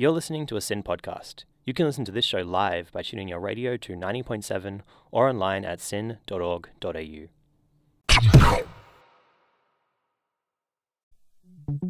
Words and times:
You're 0.00 0.12
listening 0.12 0.46
to 0.46 0.56
a 0.56 0.62
SYN 0.62 0.82
podcast. 0.82 1.44
You 1.66 1.74
can 1.74 1.84
listen 1.84 2.06
to 2.06 2.10
this 2.10 2.24
show 2.24 2.38
live 2.38 2.90
by 2.90 3.02
tuning 3.02 3.28
your 3.28 3.38
radio 3.38 3.76
to 3.76 3.92
90.7 3.92 4.80
or 5.10 5.28
online 5.28 5.62
at 5.66 5.78
syn.org.au. 5.78 6.92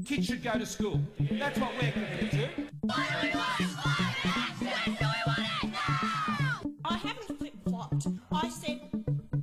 Kids 0.05 0.27
should 0.27 0.43
go 0.43 0.59
to 0.59 0.67
school. 0.67 1.01
That's 1.21 1.57
what 1.61 1.71
we're 1.81 1.93
committed 1.93 2.31
to. 2.33 2.37
Do. 2.37 2.49
We 2.83 2.91
want 2.91 3.61
it! 3.61 4.57
I 6.85 6.97
haven't 6.97 7.39
flip 7.39 7.55
flopped. 7.65 8.09
I 8.33 8.49
said 8.49 8.81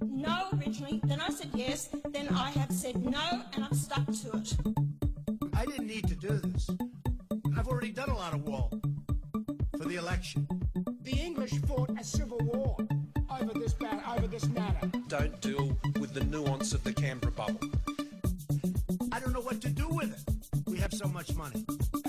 no 0.06 0.50
originally, 0.60 1.00
then 1.06 1.22
I 1.22 1.30
said 1.30 1.52
yes, 1.54 1.88
then 2.10 2.28
I 2.36 2.52
have 2.52 2.74
said 2.74 3.02
no, 3.02 3.44
and 3.54 3.64
I've 3.64 3.78
stuck 3.78 4.08
to 4.08 4.38
it. 4.40 4.58
I 5.54 5.64
didn't 5.64 5.88
need 5.88 6.06
to 6.10 6.16
do 6.16 6.28
this. 6.40 6.70
I've 7.68 7.74
already 7.74 7.92
done 7.92 8.08
a 8.10 8.16
lot 8.16 8.34
of 8.34 8.48
wall 8.48 8.72
for 9.78 9.84
the 9.90 9.98
election. 9.98 10.48
The 11.02 11.12
English 11.12 11.52
fought 11.68 11.90
a 12.00 12.04
civil 12.04 12.38
war 12.44 12.78
over 13.42 13.60
this 13.60 13.74
ba- 13.74 14.02
over 14.16 14.26
this 14.26 14.48
matter. 14.48 14.90
don't 15.10 15.42
deal 15.42 15.78
with 16.00 16.14
the 16.14 16.24
nuance 16.24 16.72
of 16.74 16.82
the 16.86 16.94
Canberra 16.94 17.34
bubble. 17.34 17.60
I 19.12 19.20
don't 19.20 19.34
know 19.34 19.42
what 19.42 19.60
to 19.64 19.70
do 19.70 19.86
with 19.90 20.14
it. 20.14 20.66
We 20.66 20.78
have 20.78 20.94
so 20.94 21.10
much 21.10 21.36
money. 21.36 21.66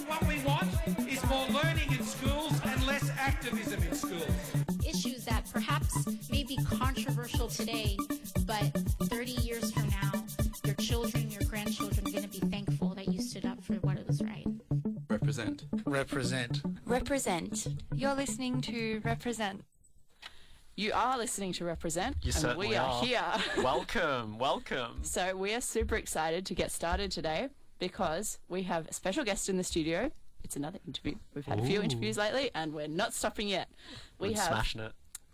What 0.06 0.24
we 0.28 0.38
want 0.44 0.68
is 1.08 1.24
more 1.26 1.48
learning 1.48 1.90
in 1.90 2.04
schools 2.04 2.52
and 2.64 2.86
less 2.86 3.10
activism 3.18 3.82
in 3.82 3.94
schools. 3.96 4.54
issues 4.86 5.24
that 5.24 5.42
perhaps 5.52 6.06
may 6.30 6.44
be 6.44 6.56
controversial 6.70 7.48
today, 7.48 7.96
Represent. 16.10 16.62
Represent. 16.86 17.50
Represent. 17.50 17.82
You're 17.94 18.14
listening 18.14 18.62
to 18.62 19.02
Represent. 19.04 19.62
You 20.74 20.92
are 20.94 21.18
listening 21.18 21.52
to 21.54 21.66
Represent, 21.66 22.16
You 22.22 22.28
and 22.28 22.34
certainly 22.34 22.68
we 22.68 22.76
are, 22.76 22.88
are. 22.88 23.04
here. 23.04 23.22
welcome, 23.58 24.38
welcome. 24.38 25.00
so 25.02 25.36
we 25.36 25.52
are 25.52 25.60
super 25.60 25.96
excited 25.96 26.46
to 26.46 26.54
get 26.54 26.72
started 26.72 27.10
today 27.10 27.48
because 27.78 28.38
we 28.48 28.62
have 28.62 28.88
a 28.88 28.94
special 28.94 29.22
guest 29.22 29.50
in 29.50 29.58
the 29.58 29.64
studio. 29.64 30.10
It's 30.42 30.56
another 30.56 30.78
interview. 30.86 31.16
We've 31.34 31.44
had 31.44 31.58
a 31.58 31.66
few 31.66 31.82
interviews 31.82 32.16
lately, 32.16 32.50
and 32.54 32.72
we're 32.72 32.88
not 32.88 33.12
stopping 33.12 33.46
yet. 33.48 33.68
We 34.18 34.30
We're 34.30 34.36
have 34.36 34.46
smashing 34.46 34.80
it. 34.80 34.92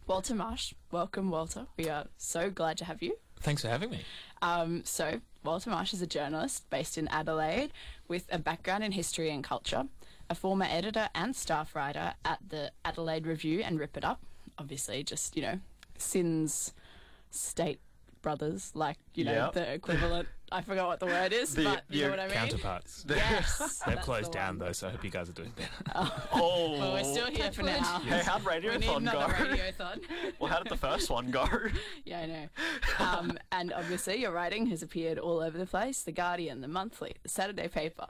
Walter 0.08 0.34
Marsh. 0.34 0.74
Welcome, 0.90 1.30
Walter. 1.30 1.68
We 1.76 1.88
are 1.88 2.06
so 2.16 2.50
glad 2.50 2.78
to 2.78 2.84
have 2.84 3.00
you. 3.00 3.16
Thanks 3.40 3.62
for 3.62 3.68
having 3.68 3.90
me. 3.90 4.00
Um, 4.42 4.82
so, 4.84 5.20
Walter 5.44 5.70
Marsh 5.70 5.92
is 5.92 6.02
a 6.02 6.06
journalist 6.06 6.68
based 6.68 6.98
in 6.98 7.06
Adelaide 7.08 7.70
with 8.08 8.26
a 8.32 8.38
background 8.38 8.82
in 8.82 8.90
history 8.92 9.30
and 9.30 9.44
culture, 9.44 9.84
a 10.30 10.34
former 10.34 10.66
editor 10.68 11.08
and 11.14 11.34
staff 11.36 11.74
writer 11.74 12.14
at 12.24 12.38
the 12.48 12.72
Adelaide 12.84 13.26
Review 13.26 13.60
and 13.60 13.78
Rip 13.78 13.96
It 13.96 14.04
Up. 14.04 14.20
Obviously, 14.58 15.02
just, 15.02 15.36
you 15.36 15.42
know, 15.42 15.60
SYN's 15.98 16.72
state 17.30 17.80
brothers, 18.22 18.70
like, 18.74 18.96
you 19.14 19.24
know, 19.24 19.32
Yep. 19.32 19.52
the 19.52 19.72
equivalent. 19.74 20.28
I 20.50 20.62
forgot 20.62 20.86
what 20.86 21.00
the 21.00 21.06
word 21.06 21.32
is, 21.32 21.54
The- 21.54 21.64
but 21.64 21.82
you 21.90 22.04
know 22.04 22.10
what 22.10 22.20
I 22.20 22.26
mean? 22.26 22.34
Counterparts. 22.36 23.04
Yes. 23.08 23.82
They've 23.86 23.98
closed 24.00 24.26
the 24.30 24.34
down 24.34 24.58
one. 24.58 24.66
though, 24.68 24.72
so 24.72 24.86
I 24.88 24.92
hope 24.92 25.04
you 25.04 25.10
guys 25.10 25.28
are 25.28 25.32
doing 25.32 25.52
better. 25.56 25.70
Oh, 26.32 26.78
Well, 26.78 26.92
we're 26.94 27.04
still 27.04 27.26
here 27.26 27.50
for 27.52 27.64
now. 27.64 27.98
Hey, 28.00 28.22
how'd 28.24 28.44
We 28.46 28.52
need 28.54 28.62
Radiothon 28.82 28.96
another 28.96 29.18
go? 29.34 29.44
radiothon. 29.56 30.00
well, 30.38 30.50
how 30.50 30.58
did 30.60 30.70
the 30.70 30.76
first 30.76 31.10
one 31.10 31.30
go? 31.30 31.46
Yeah, 32.04 32.20
I 32.20 32.26
know. 32.26 32.46
Um, 32.98 33.38
and 33.52 33.72
obviously, 33.72 34.16
your 34.20 34.30
writing 34.32 34.66
has 34.66 34.82
appeared 34.82 35.18
all 35.18 35.40
over 35.40 35.58
the 35.58 35.66
place 35.66 36.02
The 36.02 36.12
Guardian, 36.12 36.60
The 36.60 36.68
Monthly, 36.68 37.16
The 37.24 37.28
Saturday 37.28 37.68
Paper. 37.68 38.06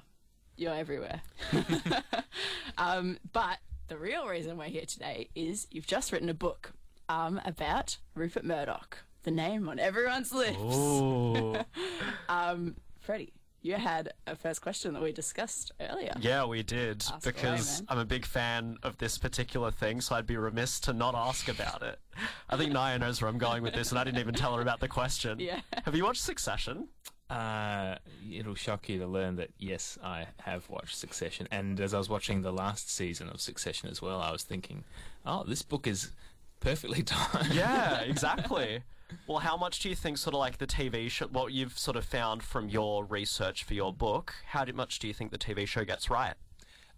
You're 0.56 0.74
everywhere. 0.74 1.20
um, 2.78 3.18
but 3.32 3.58
the 3.88 3.96
real 3.98 4.26
reason 4.26 4.56
we're 4.56 4.64
here 4.64 4.86
today 4.86 5.28
is 5.34 5.66
you've 5.70 5.86
just 5.86 6.12
written 6.12 6.28
a 6.28 6.34
book 6.34 6.72
um, 7.08 7.40
about 7.44 7.96
Rupert 8.14 8.44
Murdoch, 8.44 8.98
the 9.24 9.30
name 9.30 9.68
on 9.68 9.78
everyone's 9.78 10.32
lips. 10.32 11.64
Um, 12.28 12.76
Freddie, 13.00 13.32
you 13.62 13.74
had 13.74 14.12
a 14.26 14.34
first 14.36 14.60
question 14.62 14.94
that 14.94 15.02
we 15.02 15.12
discussed 15.12 15.72
earlier. 15.80 16.12
yeah, 16.20 16.44
we 16.44 16.62
did 16.62 17.04
Ask 17.12 17.24
because 17.24 17.80
man. 17.80 17.86
I'm 17.90 17.98
a 17.98 18.04
big 18.04 18.24
fan 18.24 18.76
of 18.82 18.96
this 18.98 19.18
particular 19.18 19.70
thing, 19.70 20.00
so 20.00 20.14
I'd 20.14 20.26
be 20.26 20.36
remiss 20.36 20.80
to 20.80 20.92
not 20.92 21.14
ask 21.14 21.48
about 21.48 21.82
it. 21.82 21.98
I 22.48 22.56
think 22.56 22.72
Nyah 22.72 23.00
knows 23.00 23.20
where 23.20 23.28
I'm 23.28 23.38
going 23.38 23.62
with 23.62 23.74
this, 23.74 23.90
and 23.90 23.98
I 23.98 24.04
didn't 24.04 24.20
even 24.20 24.34
tell 24.34 24.54
her 24.54 24.62
about 24.62 24.80
the 24.80 24.88
question. 24.88 25.38
Yeah. 25.44 25.60
Have 25.84 25.94
you 25.94 26.04
watched 26.04 26.22
Succession? 26.22 26.88
Uh, 27.30 27.96
it'll 28.30 28.54
shock 28.54 28.88
you 28.88 28.98
to 28.98 29.06
learn 29.06 29.36
that 29.36 29.50
yes, 29.58 29.98
I 30.02 30.26
have 30.42 30.68
watched 30.68 30.96
Succession, 30.96 31.48
and 31.50 31.80
as 31.80 31.94
I 31.94 31.98
was 31.98 32.08
watching 32.08 32.42
the 32.42 32.52
last 32.52 32.90
season 32.90 33.28
of 33.28 33.40
Succession 33.40 33.88
as 33.88 34.02
well, 34.02 34.20
I 34.20 34.30
was 34.30 34.42
thinking, 34.42 34.84
oh, 35.24 35.44
this 35.44 35.62
book 35.62 35.86
is 35.86 36.10
perfectly 36.60 37.02
timed. 37.04 37.52
Yeah, 37.54 38.00
exactly. 38.00 38.82
well, 39.26 39.38
how 39.38 39.56
much 39.56 39.80
do 39.80 39.88
you 39.88 39.94
think, 39.94 40.18
sort 40.18 40.34
of 40.34 40.40
like 40.40 40.58
the 40.58 40.66
TV 40.66 41.10
show, 41.10 41.26
what 41.28 41.52
you've 41.52 41.78
sort 41.78 41.96
of 41.96 42.04
found 42.04 42.42
from 42.42 42.68
your 42.68 43.04
research 43.04 43.64
for 43.64 43.74
your 43.74 43.92
book, 43.92 44.34
how 44.46 44.64
much 44.74 44.98
do 44.98 45.08
you 45.08 45.14
think 45.14 45.30
the 45.30 45.38
TV 45.38 45.66
show 45.66 45.84
gets 45.84 46.10
right? 46.10 46.34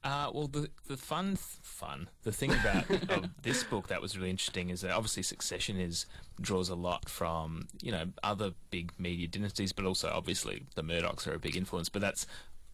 Uh, 0.07 0.31
well, 0.33 0.47
the 0.47 0.71
the 0.87 0.97
fun 0.97 1.31
th- 1.31 1.59
fun 1.63 2.09
the 2.23 2.31
thing 2.31 2.53
about 2.53 2.89
of 3.11 3.29
this 3.43 3.65
book 3.65 3.89
that 3.89 4.01
was 4.01 4.17
really 4.17 4.31
interesting 4.31 4.71
is 4.71 4.83
that 4.83 4.93
obviously 4.93 5.25
Succession 5.25 5.81
is 5.81 6.07
draws 6.41 6.69
a 6.69 6.77
lot 6.77 7.09
from 7.09 7.67
you 7.83 7.91
know 7.91 8.05
other 8.23 8.53
big 8.71 8.93
media 9.01 9.27
dynasties, 9.27 9.73
but 9.73 9.85
also 9.85 10.09
obviously 10.15 10.63
the 10.77 10.83
Murdochs 10.83 11.27
are 11.27 11.35
a 11.35 11.41
big 11.41 11.57
influence. 11.57 11.89
But 11.89 12.03
that's 12.03 12.25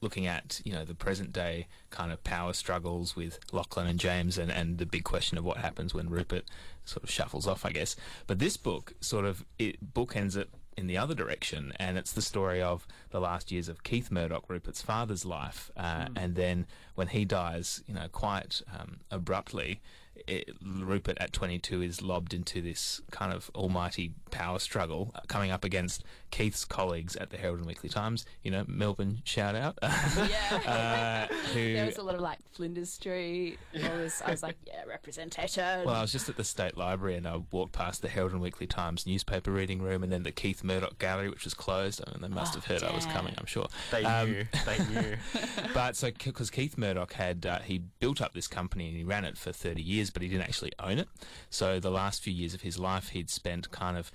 looking 0.02 0.26
at 0.26 0.60
you 0.66 0.74
know 0.74 0.84
the 0.84 0.94
present 0.94 1.32
day 1.32 1.68
kind 1.88 2.12
of 2.12 2.22
power 2.22 2.52
struggles 2.52 3.16
with 3.16 3.38
Lachlan 3.50 3.86
and 3.86 3.98
James, 3.98 4.36
and 4.36 4.52
and 4.52 4.76
the 4.76 4.84
big 4.84 5.04
question 5.04 5.38
of 5.38 5.44
what 5.44 5.56
happens 5.56 5.94
when 5.94 6.10
Rupert 6.10 6.44
sort 6.84 7.02
of 7.02 7.10
shuffles 7.10 7.46
off, 7.46 7.64
I 7.64 7.72
guess. 7.72 7.96
But 8.26 8.40
this 8.40 8.58
book 8.58 8.92
sort 9.00 9.24
of 9.24 9.42
it 9.58 9.94
bookends 9.94 10.36
it 10.36 10.50
in 10.76 10.86
the 10.86 10.96
other 10.98 11.14
direction, 11.14 11.72
and 11.78 11.98
it's 11.98 12.12
the 12.12 12.22
story 12.22 12.62
of 12.62 12.86
the 13.10 13.20
last 13.20 13.52
years 13.52 13.68
of 13.68 13.82
Keith 13.82 14.10
Murdoch, 14.10 14.48
Rupert's 14.48 14.82
father's 14.82 15.24
life, 15.24 15.70
uh, 15.76 16.06
and 16.16 16.34
then 16.34 16.66
when 16.94 17.08
he 17.08 17.24
dies, 17.24 17.82
you 17.86 17.94
know, 17.94 18.08
quite 18.10 18.62
um, 18.78 19.00
abruptly, 19.10 19.80
it, 20.26 20.50
Rupert 20.64 21.16
at 21.20 21.32
22 21.32 21.82
is 21.82 22.02
lobbed 22.02 22.32
into 22.34 22.60
this 22.60 23.00
kind 23.10 23.32
of 23.32 23.50
almighty 23.54 24.12
power 24.30 24.58
struggle, 24.58 25.10
uh, 25.14 25.20
coming 25.26 25.50
up 25.50 25.64
against 25.64 26.04
Keith's 26.30 26.64
colleagues 26.64 27.16
at 27.16 27.30
the 27.30 27.36
Herald 27.36 27.58
and 27.58 27.66
Weekly 27.66 27.88
Times. 27.88 28.24
You 28.42 28.50
know, 28.50 28.64
Melbourne 28.66 29.20
shout 29.24 29.54
out. 29.54 29.78
Yeah. 29.82 31.28
uh, 31.30 31.34
who 31.54 31.72
There 31.74 31.86
was 31.86 31.96
a 31.98 32.02
lot 32.02 32.14
of 32.14 32.20
like 32.20 32.38
Flinders 32.52 32.90
Street. 32.90 33.58
All 33.74 33.80
this. 33.96 34.22
I 34.24 34.30
was 34.30 34.42
like, 34.42 34.56
yeah, 34.66 34.84
representation. 34.86 35.84
Well, 35.84 35.94
I 35.94 36.02
was 36.02 36.12
just 36.12 36.28
at 36.28 36.36
the 36.36 36.44
State 36.44 36.76
Library 36.76 37.16
and 37.16 37.26
I 37.26 37.40
walked 37.50 37.72
past 37.72 38.02
the 38.02 38.08
Herald 38.08 38.32
and 38.32 38.40
Weekly 38.40 38.66
Times 38.66 39.06
newspaper 39.06 39.50
reading 39.50 39.80
room 39.82 40.02
and 40.02 40.12
then 40.12 40.22
the 40.22 40.32
Keith 40.32 40.62
Murdoch 40.64 40.98
Gallery, 40.98 41.28
which 41.30 41.44
was 41.44 41.54
closed. 41.54 42.00
I 42.06 42.10
mean, 42.12 42.20
they 42.22 42.28
must 42.28 42.52
Oh, 42.54 42.60
have 42.60 42.66
heard 42.66 42.82
I 42.82 42.94
was 42.94 43.06
coming, 43.06 43.34
I'm 43.38 43.46
sure. 43.46 43.66
They 43.90 44.04
Um, 44.04 44.30
knew. 44.32 44.44
They 44.66 44.78
knew. 44.84 45.16
but 45.74 45.96
so 45.96 46.10
because 46.10 46.50
Keith 46.50 46.76
Murdoch 46.76 47.14
had 47.14 47.46
uh, 47.46 47.58
he 47.60 47.78
built 47.78 48.20
up 48.20 48.34
this 48.34 48.46
company 48.48 48.88
and 48.88 48.96
he 48.96 49.04
ran 49.04 49.24
it 49.24 49.36
for 49.38 49.52
30 49.52 49.82
years, 49.82 50.01
but 50.10 50.22
he 50.22 50.28
didn't 50.28 50.44
actually 50.44 50.72
own 50.78 50.98
it. 50.98 51.08
So 51.50 51.80
the 51.80 51.90
last 51.90 52.22
few 52.22 52.32
years 52.32 52.54
of 52.54 52.62
his 52.62 52.78
life, 52.78 53.10
he'd 53.10 53.30
spent 53.30 53.70
kind 53.70 53.96
of 53.96 54.10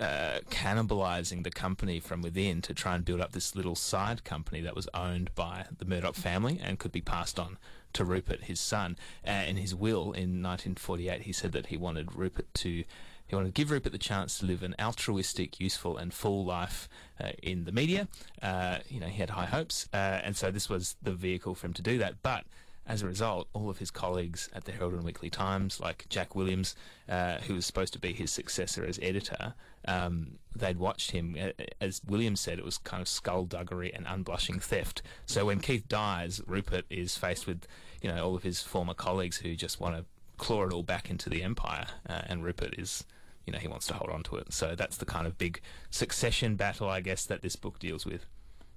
uh, 0.00 0.40
cannibalizing 0.50 1.44
the 1.44 1.50
company 1.50 2.00
from 2.00 2.20
within 2.20 2.60
to 2.62 2.74
try 2.74 2.94
and 2.94 3.04
build 3.04 3.20
up 3.20 3.32
this 3.32 3.54
little 3.54 3.76
side 3.76 4.24
company 4.24 4.60
that 4.60 4.74
was 4.74 4.88
owned 4.92 5.32
by 5.34 5.66
the 5.78 5.84
Murdoch 5.84 6.16
family 6.16 6.60
and 6.62 6.78
could 6.78 6.92
be 6.92 7.00
passed 7.00 7.38
on 7.38 7.58
to 7.92 8.04
Rupert, 8.04 8.44
his 8.44 8.60
son. 8.60 8.96
In 9.24 9.56
his 9.56 9.74
will 9.74 10.12
in 10.12 10.42
1948, 10.42 11.22
he 11.22 11.32
said 11.32 11.52
that 11.52 11.66
he 11.66 11.76
wanted 11.76 12.14
Rupert 12.14 12.52
to. 12.54 12.84
He 13.26 13.34
wanted 13.34 13.54
to 13.54 13.60
give 13.62 13.70
Rupert 13.70 13.92
the 13.92 13.98
chance 13.98 14.38
to 14.38 14.46
live 14.46 14.62
an 14.62 14.74
altruistic, 14.78 15.58
useful, 15.58 15.96
and 15.96 16.12
full 16.12 16.44
life 16.44 16.90
uh, 17.18 17.30
in 17.42 17.64
the 17.64 17.72
media. 17.72 18.06
Uh, 18.42 18.78
you 18.86 19.00
know, 19.00 19.06
he 19.06 19.18
had 19.18 19.30
high 19.30 19.46
hopes, 19.46 19.88
uh, 19.94 19.96
and 19.96 20.36
so 20.36 20.50
this 20.50 20.68
was 20.68 20.96
the 21.02 21.12
vehicle 21.12 21.54
for 21.54 21.66
him 21.66 21.72
to 21.72 21.80
do 21.80 21.96
that. 21.98 22.22
But 22.22 22.44
as 22.86 23.02
a 23.02 23.06
result, 23.06 23.48
all 23.54 23.70
of 23.70 23.78
his 23.78 23.90
colleagues 23.90 24.48
at 24.52 24.64
the 24.64 24.72
Herald 24.72 24.92
and 24.92 25.04
Weekly 25.04 25.30
Times, 25.30 25.80
like 25.80 26.06
Jack 26.08 26.34
Williams, 26.34 26.76
uh, 27.08 27.38
who 27.38 27.54
was 27.54 27.64
supposed 27.64 27.92
to 27.94 27.98
be 27.98 28.12
his 28.12 28.30
successor 28.30 28.84
as 28.84 28.98
editor, 29.00 29.54
um, 29.86 30.38
they'd 30.54 30.78
watched 30.78 31.12
him. 31.12 31.36
As 31.80 32.02
Williams 32.06 32.40
said, 32.40 32.58
it 32.58 32.64
was 32.64 32.78
kind 32.78 33.00
of 33.00 33.08
skullduggery 33.08 33.92
and 33.92 34.06
unblushing 34.06 34.60
theft. 34.60 35.02
So 35.24 35.46
when 35.46 35.60
Keith 35.60 35.88
dies, 35.88 36.42
Rupert 36.46 36.84
is 36.90 37.16
faced 37.16 37.46
with, 37.46 37.66
you 38.02 38.10
know, 38.10 38.22
all 38.22 38.36
of 38.36 38.42
his 38.42 38.60
former 38.62 38.94
colleagues 38.94 39.38
who 39.38 39.54
just 39.54 39.80
want 39.80 39.96
to 39.96 40.04
claw 40.36 40.64
it 40.64 40.72
all 40.72 40.82
back 40.82 41.10
into 41.10 41.30
the 41.30 41.42
empire, 41.42 41.86
uh, 42.08 42.22
and 42.26 42.44
Rupert 42.44 42.74
is. 42.78 43.04
You 43.46 43.52
know, 43.52 43.58
he 43.58 43.68
wants 43.68 43.86
to 43.88 43.92
hold 43.92 44.08
on 44.08 44.22
to 44.22 44.36
it. 44.36 44.54
So 44.54 44.74
that's 44.74 44.96
the 44.96 45.04
kind 45.04 45.26
of 45.26 45.36
big 45.36 45.60
succession 45.90 46.56
battle, 46.56 46.88
I 46.88 47.02
guess, 47.02 47.26
that 47.26 47.42
this 47.42 47.56
book 47.56 47.78
deals 47.78 48.06
with. 48.06 48.24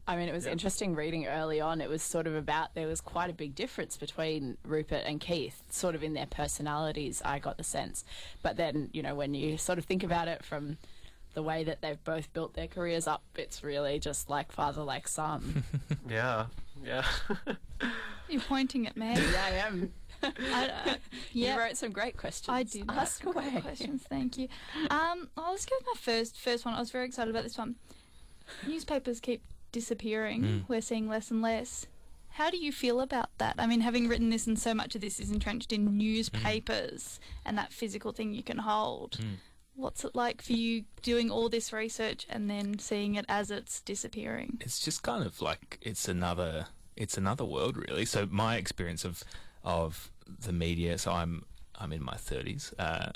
I 0.07 0.15
mean, 0.15 0.29
it 0.29 0.33
was 0.33 0.45
interesting 0.45 0.95
reading 0.95 1.27
early 1.27 1.59
on. 1.59 1.81
It 1.81 1.89
was 1.89 2.01
sort 2.01 2.27
of 2.27 2.35
about 2.35 2.73
there 2.75 2.87
was 2.87 3.01
quite 3.01 3.29
a 3.29 3.33
big 3.33 3.55
difference 3.55 3.97
between 3.97 4.57
Rupert 4.63 5.03
and 5.05 5.19
Keith, 5.19 5.61
sort 5.69 5.95
of 5.95 6.03
in 6.03 6.13
their 6.13 6.25
personalities. 6.27 7.21
I 7.25 7.39
got 7.39 7.57
the 7.57 7.63
sense, 7.63 8.05
but 8.41 8.55
then 8.55 8.89
you 8.93 9.03
know 9.03 9.15
when 9.15 9.33
you 9.33 9.57
sort 9.57 9.77
of 9.77 9.85
think 9.85 10.03
about 10.03 10.27
it 10.29 10.45
from 10.45 10.77
the 11.33 11.43
way 11.43 11.63
that 11.65 11.81
they've 11.81 12.01
both 12.03 12.31
built 12.33 12.53
their 12.53 12.67
careers 12.67 13.05
up, 13.05 13.21
it's 13.35 13.63
really 13.63 13.99
just 13.99 14.29
like 14.29 14.51
father, 14.51 14.81
like 14.83 15.07
son. 15.07 15.63
Yeah. 16.09 16.45
Yeah. 16.85 17.03
You're 18.29 18.41
pointing 18.41 18.87
at 18.87 18.95
me. 18.95 19.13
Yeah, 19.13 19.43
I 19.45 19.49
am. 19.67 19.91
I, 20.23 20.27
uh, 20.67 20.95
yeah. 21.33 21.53
You 21.53 21.59
wrote 21.59 21.75
some 21.77 21.91
great 21.91 22.15
questions. 22.15 22.47
I 22.49 22.63
did 22.63 22.85
Ask 22.89 22.97
ask 22.97 23.21
great 23.23 23.35
away. 23.51 23.61
questions. 23.61 24.03
Thank 24.09 24.37
you. 24.37 24.47
Um, 24.89 25.27
well, 25.35 25.51
let's 25.51 25.65
go 25.65 25.75
with 25.79 25.85
my 25.85 25.99
first 25.99 26.39
first 26.39 26.63
one. 26.65 26.73
I 26.75 26.79
was 26.79 26.91
very 26.91 27.05
excited 27.05 27.29
about 27.29 27.43
this 27.43 27.57
one. 27.57 27.75
Newspapers 28.65 29.19
keep 29.19 29.41
disappearing. 29.71 30.41
Mm. 30.43 30.63
We're 30.67 30.81
seeing 30.81 31.07
less 31.07 31.31
and 31.31 31.41
less. 31.41 31.87
How 32.29 32.49
do 32.51 32.57
you 32.57 32.71
feel 32.71 33.01
about 33.01 33.29
that? 33.39 33.55
I 33.57 33.65
mean, 33.65 33.81
having 33.81 34.07
written 34.07 34.29
this, 34.29 34.45
and 34.45 34.59
so 34.59 34.73
much 34.73 34.93
of 34.95 35.01
this 35.01 35.19
is 35.19 35.31
entrenched 35.31 35.73
in 35.73 35.97
newspapers 35.97 37.19
and 37.45 37.57
that 37.57 37.73
physical 37.73 38.11
thing 38.11 38.33
you 38.33 38.43
can 38.43 38.59
hold. 38.59 39.17
Mm. 39.19 39.35
What's 39.75 40.03
it 40.03 40.15
like 40.15 40.41
for 40.41 40.53
you 40.53 40.83
doing 41.01 41.29
all 41.29 41.49
this 41.49 41.71
research 41.71 42.25
and 42.29 42.49
then 42.49 42.79
seeing 42.79 43.15
it 43.15 43.25
as 43.29 43.51
it's 43.51 43.81
disappearing? 43.81 44.57
it's 44.61 44.79
just 44.79 45.03
kind 45.03 45.23
of 45.23 45.41
like 45.41 45.77
it's 45.81 46.07
another 46.07 46.67
it's 46.95 47.15
another 47.17 47.45
world 47.45 47.77
really 47.77 48.05
so 48.05 48.27
my 48.31 48.55
experience 48.57 49.05
of 49.05 49.23
of 49.63 50.11
the 50.27 50.51
media 50.51 50.97
so 50.97 51.11
i'm 51.11 51.45
i'm 51.75 51.93
in 51.93 52.03
my 52.03 52.15
30s 52.15 52.73
uh, 52.79 53.11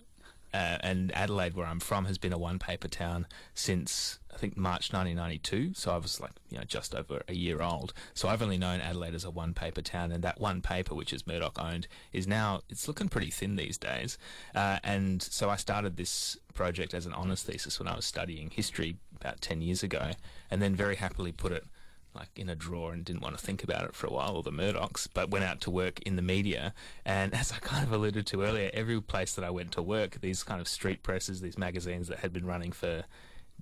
uh, 0.54 0.78
and 0.82 1.12
Adelaide, 1.16 1.56
where 1.56 1.66
I'm 1.66 1.80
from, 1.80 2.06
has 2.06 2.18
been 2.18 2.34
a 2.34 2.38
one-paper 2.38 2.88
town 2.88 3.28
since 3.54 4.20
I 4.34 4.38
think 4.38 4.58
March 4.58 4.92
1992. 4.92 5.74
So 5.76 5.92
I 5.92 5.98
was 5.98 6.20
like, 6.20 6.32
you 6.50 6.58
know, 6.58 6.64
just 6.64 6.94
over 6.96 7.22
a 7.28 7.34
year 7.34 7.62
old. 7.62 7.94
So 8.14 8.28
I've 8.28 8.42
only 8.42 8.58
known 8.58 8.82
Adelaide 8.82 9.16
as 9.16 9.24
a 9.24 9.30
one-paper 9.30 9.82
town, 9.82 10.12
and 10.12 10.24
that 10.24 10.40
one 10.40 10.62
paper, 10.62 10.96
which 10.96 11.14
is 11.14 11.26
Murdoch 11.26 11.58
owned, 11.60 11.88
is 12.12 12.28
now 12.28 12.62
it's 12.70 12.88
looking 12.88 13.10
pretty 13.10 13.32
thin 13.32 13.56
these 13.56 13.78
days. 13.78 14.18
Uh, 14.54 14.80
and 14.84 15.22
so 15.22 15.50
I 15.50 15.56
started 15.56 15.98
this 15.98 16.38
project 16.54 16.94
as 16.94 17.06
an 17.06 17.14
honours 17.14 17.44
thesis 17.44 17.80
when 17.80 17.88
I 17.88 17.96
was 17.96 18.06
studying 18.06 18.50
history 18.50 18.98
about 19.20 19.42
10 19.42 19.62
years 19.62 19.84
ago, 19.84 20.12
and 20.50 20.62
then 20.62 20.76
very 20.76 20.96
happily 20.96 21.32
put 21.32 21.52
it 21.52 21.66
like 22.14 22.30
in 22.36 22.50
a 22.50 22.56
drawer 22.56 22.94
and 22.94 23.06
didn't 23.06 23.22
want 23.22 23.38
to 23.38 23.44
think 23.44 23.64
about 23.64 23.86
it 23.86 23.96
for 23.96 24.08
a 24.08 24.12
while, 24.12 24.36
or 24.36 24.44
the 24.44 24.52
Murdochs, 24.52 25.08
but 25.14 25.30
went 25.30 25.46
out 25.46 25.62
to 25.62 25.72
work 25.72 26.00
in 26.02 26.16
the 26.16 26.22
media. 26.22 26.74
And 27.06 27.34
as 27.42 27.52
I 27.52 27.58
kind 27.58 27.86
of 27.86 27.92
alluded 27.92 28.26
to 28.28 28.44
earlier, 28.44 28.70
every 28.74 29.02
place 29.02 29.34
that 29.36 29.46
I 29.46 29.50
went 29.50 29.72
to 29.74 29.82
work, 29.82 30.22
these 30.22 30.44
kind 30.44 30.62
of 30.62 30.68
street 30.68 31.04
presses, 31.04 31.42
these 31.42 31.58
magazines 31.58 32.08
that 32.08 32.20
had 32.20 32.34
been 32.34 32.46
running 32.46 32.72
for 32.72 33.04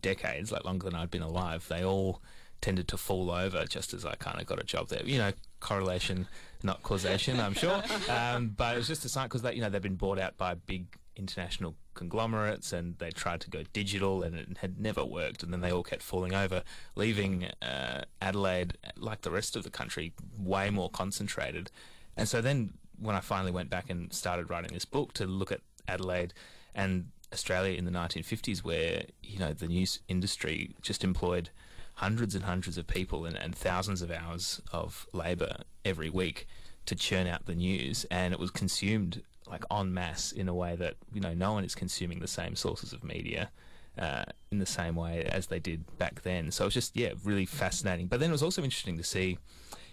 decades, 0.01 0.51
like 0.51 0.66
longer 0.66 0.86
than 0.86 0.96
I'd 0.96 1.12
been 1.12 1.22
alive, 1.22 1.66
they 1.69 1.84
all 1.84 2.22
tended 2.62 2.88
to 2.90 2.98
fall 2.98 3.31
over 3.31 3.66
just 3.66 3.94
as 3.94 4.06
I 4.06 4.16
kind 4.16 4.40
of 4.40 4.46
got 4.46 4.60
a 4.60 4.63
job 4.63 4.90
there. 4.90 5.04
You 5.04 5.18
know, 5.18 5.31
correlation, 5.60 6.28
not 6.63 6.84
causation, 6.84 7.40
I'm 7.40 7.54
sure. 7.54 7.81
Um, 8.10 8.50
but 8.56 8.75
it 8.75 8.78
was 8.78 8.88
just 8.88 9.06
a 9.06 9.10
sign 9.10 9.28
because 9.28 9.44
you 9.56 9.62
know 9.62 9.69
they've 9.69 9.81
been 9.81 9.95
bought 9.95 10.19
out 10.19 10.38
by 10.38 10.56
big 10.56 10.88
international 11.16 11.75
conglomerates 12.00 12.72
and 12.72 12.98
they 12.98 13.12
tried 13.12 13.42
to 13.42 13.50
go 13.50 13.63
digital 13.74 14.24
and 14.24 14.34
it 14.36 14.57
had 14.60 14.80
never 14.80 15.04
worked. 15.04 15.44
And 15.44 15.51
then 15.51 15.60
they 15.60 15.72
all 15.72 15.84
kept 15.84 16.01
falling 16.01 16.34
over 16.34 16.63
leaving 16.96 17.50
uh, 17.62 18.04
Adelaide 18.22 18.78
like 18.96 19.22
the 19.22 19.31
rest 19.31 19.56
of 19.57 19.63
the 19.63 19.69
country 19.69 20.13
way 20.40 20.69
more 20.69 20.90
concentrated. 20.90 21.69
And 22.16 22.28
so 22.28 22.42
then 22.42 22.74
when 22.98 23.16
I 23.16 23.19
finally 23.19 23.51
went 23.51 23.69
back 23.69 23.90
and 23.90 24.12
started 24.13 24.50
writing 24.50 24.72
this 24.74 24.86
book 24.86 25.13
to 25.13 25.25
look 25.25 25.51
at 25.51 25.60
Adelaide 25.88 26.34
and 26.74 27.10
Australia 27.34 27.78
in 27.78 27.84
the 27.86 27.92
1950s 27.92 28.60
where 28.60 29.04
you 29.22 29.38
know 29.38 29.54
the 29.54 29.68
news 29.68 30.00
industry 30.07 30.75
just 30.81 31.04
employed 31.04 31.50
hundreds 31.95 32.34
and 32.34 32.45
hundreds 32.45 32.78
of 32.78 32.88
people 32.88 33.25
and, 33.25 33.36
and 33.36 33.54
thousands 33.54 34.02
of 34.02 34.10
hours 34.10 34.62
of 34.72 35.06
labour 35.12 35.57
every 35.84 36.10
week 36.10 36.48
to 36.86 36.95
churn 36.95 37.28
out 37.28 37.45
the 37.45 37.56
news. 37.56 38.06
And 38.10 38.34
it 38.34 38.40
was 38.40 38.52
consumed 38.52 39.22
like 39.50 39.63
en 39.72 39.94
masse 39.94 40.31
in 40.31 40.48
a 40.48 40.54
way 40.54 40.75
that 40.75 40.96
you 41.13 41.22
know 41.22 41.34
no 41.34 41.54
one 41.54 41.63
is 41.63 41.75
consuming 41.75 42.19
the 42.19 42.28
same 42.28 42.56
sources 42.56 42.94
of 42.94 43.04
media 43.04 43.50
uh, 43.98 44.24
in 44.51 44.60
the 44.60 44.66
same 44.66 44.96
way 44.96 45.24
as 45.25 45.48
they 45.48 45.60
did 45.60 45.98
back 45.98 46.22
then. 46.22 46.51
So 46.51 46.63
it 46.63 46.68
was 46.68 46.74
just 46.74 46.96
yeah 46.96 47.13
really 47.24 47.46
fascinating. 47.46 48.07
But 48.07 48.19
then 48.19 48.30
it 48.30 48.34
was 48.34 48.44
also 48.44 48.63
interesting 48.63 48.98
to 48.98 49.04
see, 49.04 49.38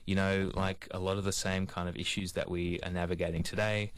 you 0.05 0.15
know, 0.15 0.51
like 0.55 0.89
a 0.91 0.99
lot 0.99 1.19
of 1.19 1.25
the 1.25 1.33
same 1.33 1.67
kind 1.67 1.89
of 1.89 1.97
issues 1.97 2.33
that 2.33 2.51
we 2.51 2.79
are 2.83 2.91
navigating 2.91 3.43
today. 3.43 3.93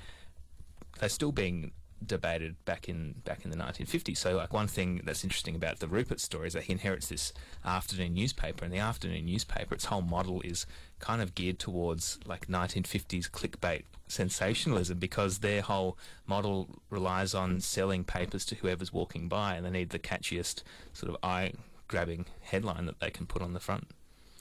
They're 0.99 1.09
still 1.09 1.33
being 1.33 1.73
debated 2.05 2.57
back 2.65 2.89
in 2.89 3.15
back 3.25 3.45
in 3.45 3.51
the 3.51 3.57
1950s. 3.57 4.17
So 4.17 4.37
like 4.37 4.53
one 4.53 4.69
thing 4.69 5.03
that's 5.05 5.25
interesting 5.25 5.55
about 5.55 5.81
the 5.81 5.89
Rupert 5.89 6.21
story 6.21 6.49
is 6.49 6.55
that 6.55 6.65
he 6.65 6.73
inherits 6.73 7.09
this 7.09 7.33
afternoon 7.65 8.15
newspaper, 8.15 8.65
and 8.65 8.73
the 8.73 8.79
afternoon 8.79 9.25
newspaper, 9.27 9.75
its 9.75 9.87
whole 9.87 10.03
model 10.03 10.41
is 10.43 10.67
kind 10.99 11.23
of 11.23 11.35
geared 11.35 11.59
towards 11.59 12.19
like 12.27 12.47
1950s 12.47 13.31
clickbait 13.31 13.85
sensationalism 14.09 14.99
because 14.99 15.39
their 15.39 15.63
whole 15.63 15.99
model 16.27 16.81
relies 16.91 17.35
on 17.35 17.61
selling 17.61 18.05
papers 18.05 18.45
to 18.47 18.55
whoever's 18.57 18.93
walking 18.93 19.29
by, 19.29 19.55
and 19.55 19.65
they 19.65 19.71
need 19.71 19.91
the 19.91 19.99
catchiest 19.99 20.63
sort 20.93 21.11
of 21.11 21.17
eye-grabbing 21.23 22.27
headline 22.41 22.87
that 22.87 23.01
they 23.01 23.11
can 23.11 23.27
put 23.27 23.43
on 23.43 23.53
the 23.53 23.61
front. 23.61 23.89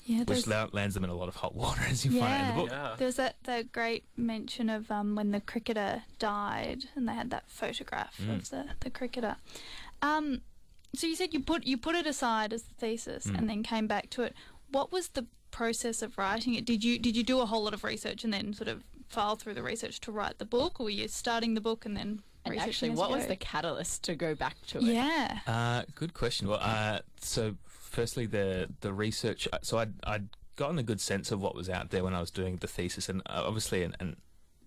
Yeah, 0.08 0.24
which 0.24 0.48
la- 0.48 0.70
lands 0.72 0.94
them 0.96 1.04
in 1.04 1.10
a 1.10 1.16
lot 1.16 1.28
of 1.28 1.36
hot 1.36 1.54
water, 1.54 1.82
as 1.90 2.06
you 2.06 2.18
find 2.20 2.42
in 2.42 2.48
the 2.56 2.62
book. 2.62 2.72
Yeah. 2.72 2.96
There 2.98 3.06
was 3.08 3.18
that, 3.18 3.36
that 3.44 3.72
great 3.74 4.06
mention 4.16 4.70
of 4.70 4.90
um, 4.90 5.16
when 5.16 5.32
the 5.32 5.42
cricketer 5.42 6.04
died, 6.18 6.86
and 6.96 7.08
they 7.10 7.14
had 7.14 7.30
that 7.32 7.44
photograph 7.50 8.18
Mm. 8.22 8.36
of 8.38 8.50
the, 8.50 8.66
the 8.80 8.90
cricketer. 8.90 9.36
Um, 10.02 10.42
so 10.96 11.08
you 11.08 11.16
said 11.16 11.34
you 11.34 11.42
put 11.42 11.66
you 11.66 11.78
put 11.78 11.96
it 11.96 12.08
aside 12.08 12.54
as 12.54 12.64
the 12.64 12.74
thesis, 12.76 13.28
Mm. 13.28 13.38
and 13.38 13.50
then 13.50 13.64
came 13.64 13.86
back 13.88 14.10
to 14.12 14.24
it. 14.24 14.34
What 14.72 14.92
was 14.92 15.10
the 15.10 15.26
process 15.52 16.02
of 16.02 16.18
writing 16.18 16.54
it? 16.56 16.66
Did 16.66 16.84
you 16.84 16.98
did 17.00 17.16
you 17.18 17.24
do 17.24 17.40
a 17.42 17.46
whole 17.46 17.64
lot 17.64 17.74
of 17.74 17.84
research 17.84 18.24
and 18.24 18.34
then 18.34 18.54
sort 18.54 18.68
of 18.70 18.84
file 19.10 19.36
through 19.36 19.54
the 19.56 19.64
research 19.64 20.00
to 20.02 20.12
write 20.12 20.38
the 20.38 20.46
book, 20.46 20.80
or 20.80 20.86
were 20.86 20.90
you 20.90 21.08
starting 21.08 21.54
the 21.54 21.62
book 21.62 21.86
and 21.86 21.96
then 21.98 22.22
And 22.46 22.58
actually, 22.60 22.92
what 22.92 23.10
was 23.12 23.26
the 23.28 23.36
catalyst 23.36 24.04
to 24.04 24.16
go 24.16 24.36
back 24.36 24.56
to 24.68 24.78
it? 24.78 24.84
Yeah. 24.84 25.40
Uh, 25.48 25.84
good 25.96 26.14
question. 26.14 26.48
Well, 26.48 26.60
uh, 26.62 27.00
so 27.22 27.56
firstly, 27.90 28.26
the 28.26 28.70
the 28.82 28.94
research. 28.94 29.48
So 29.62 29.78
I'd, 29.78 29.94
I'd 30.04 30.30
gotten 30.56 30.80
a 30.80 30.84
good 30.84 31.02
sense 31.02 31.32
of 31.32 31.42
what 31.42 31.56
was 31.56 31.70
out 31.70 31.90
there 31.90 32.04
when 32.04 32.14
I 32.14 32.20
was 32.20 32.32
doing 32.32 32.58
the 32.58 32.68
thesis, 32.68 33.10
and 33.10 33.22
uh, 33.26 33.44
obviously, 33.46 33.84
an, 33.84 33.96
an, 34.00 34.18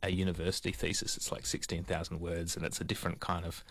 a 0.02 0.11
university 0.11 0.72
thesis, 0.72 1.17
it's 1.17 1.31
like 1.31 1.46
sixteen 1.46 1.84
thousand 1.84 2.20
words, 2.20 2.56
and 2.56 2.64
it's 2.64 2.81
a 2.81 2.84
different 2.84 3.20
kind 3.20 3.44
of 3.44 3.64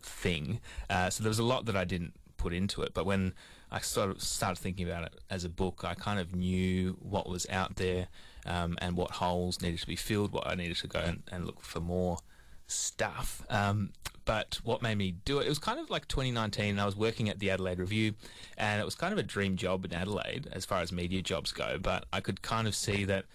thing. 0.00 0.60
Uh, 0.90 1.10
so 1.10 1.22
there 1.22 1.30
was 1.30 1.38
a 1.38 1.44
lot 1.44 1.64
that 1.66 1.76
I 1.76 1.84
didn't 1.84 2.14
put 2.36 2.52
into 2.52 2.82
it, 2.82 2.92
but 2.92 3.06
when 3.06 3.34
I 3.70 3.80
sort 3.80 4.10
of 4.10 4.20
started 4.20 4.60
thinking 4.60 4.88
about 4.88 5.04
it 5.04 5.14
as 5.30 5.44
a 5.44 5.48
book, 5.48 5.82
I 5.84 5.94
kind 5.94 6.20
of 6.20 6.34
knew 6.34 6.96
what 7.00 7.28
was 7.28 7.46
out 7.48 7.76
there 7.76 8.08
um, 8.44 8.76
and 8.82 8.96
what 8.96 9.12
holes 9.12 9.62
needed 9.62 9.80
to 9.80 9.86
be 9.86 9.96
filled, 9.96 10.32
what 10.32 10.46
I 10.46 10.54
needed 10.56 10.76
to 10.78 10.88
go 10.88 10.98
and, 10.98 11.22
and 11.30 11.46
look 11.46 11.62
for 11.62 11.80
more 11.80 12.18
stuff. 12.66 13.42
Um, 13.48 13.90
but 14.32 14.58
what 14.64 14.80
made 14.80 14.96
me 14.96 15.14
do 15.26 15.40
it, 15.40 15.46
it 15.46 15.50
was 15.50 15.58
kind 15.58 15.78
of 15.78 15.90
like 15.90 16.08
2019, 16.08 16.70
and 16.70 16.80
I 16.80 16.86
was 16.86 16.96
working 16.96 17.28
at 17.28 17.38
the 17.38 17.50
Adelaide 17.50 17.78
Review, 17.78 18.14
and 18.56 18.80
it 18.80 18.84
was 18.86 18.94
kind 18.94 19.12
of 19.12 19.18
a 19.18 19.22
dream 19.22 19.56
job 19.56 19.84
in 19.84 19.92
Adelaide 19.92 20.48
as 20.52 20.64
far 20.64 20.80
as 20.80 20.90
media 20.90 21.20
jobs 21.20 21.52
go. 21.52 21.76
But 21.78 22.06
I 22.14 22.22
could 22.22 22.40
kind 22.40 22.66
of 22.66 22.74
see 22.74 23.04
that, 23.04 23.26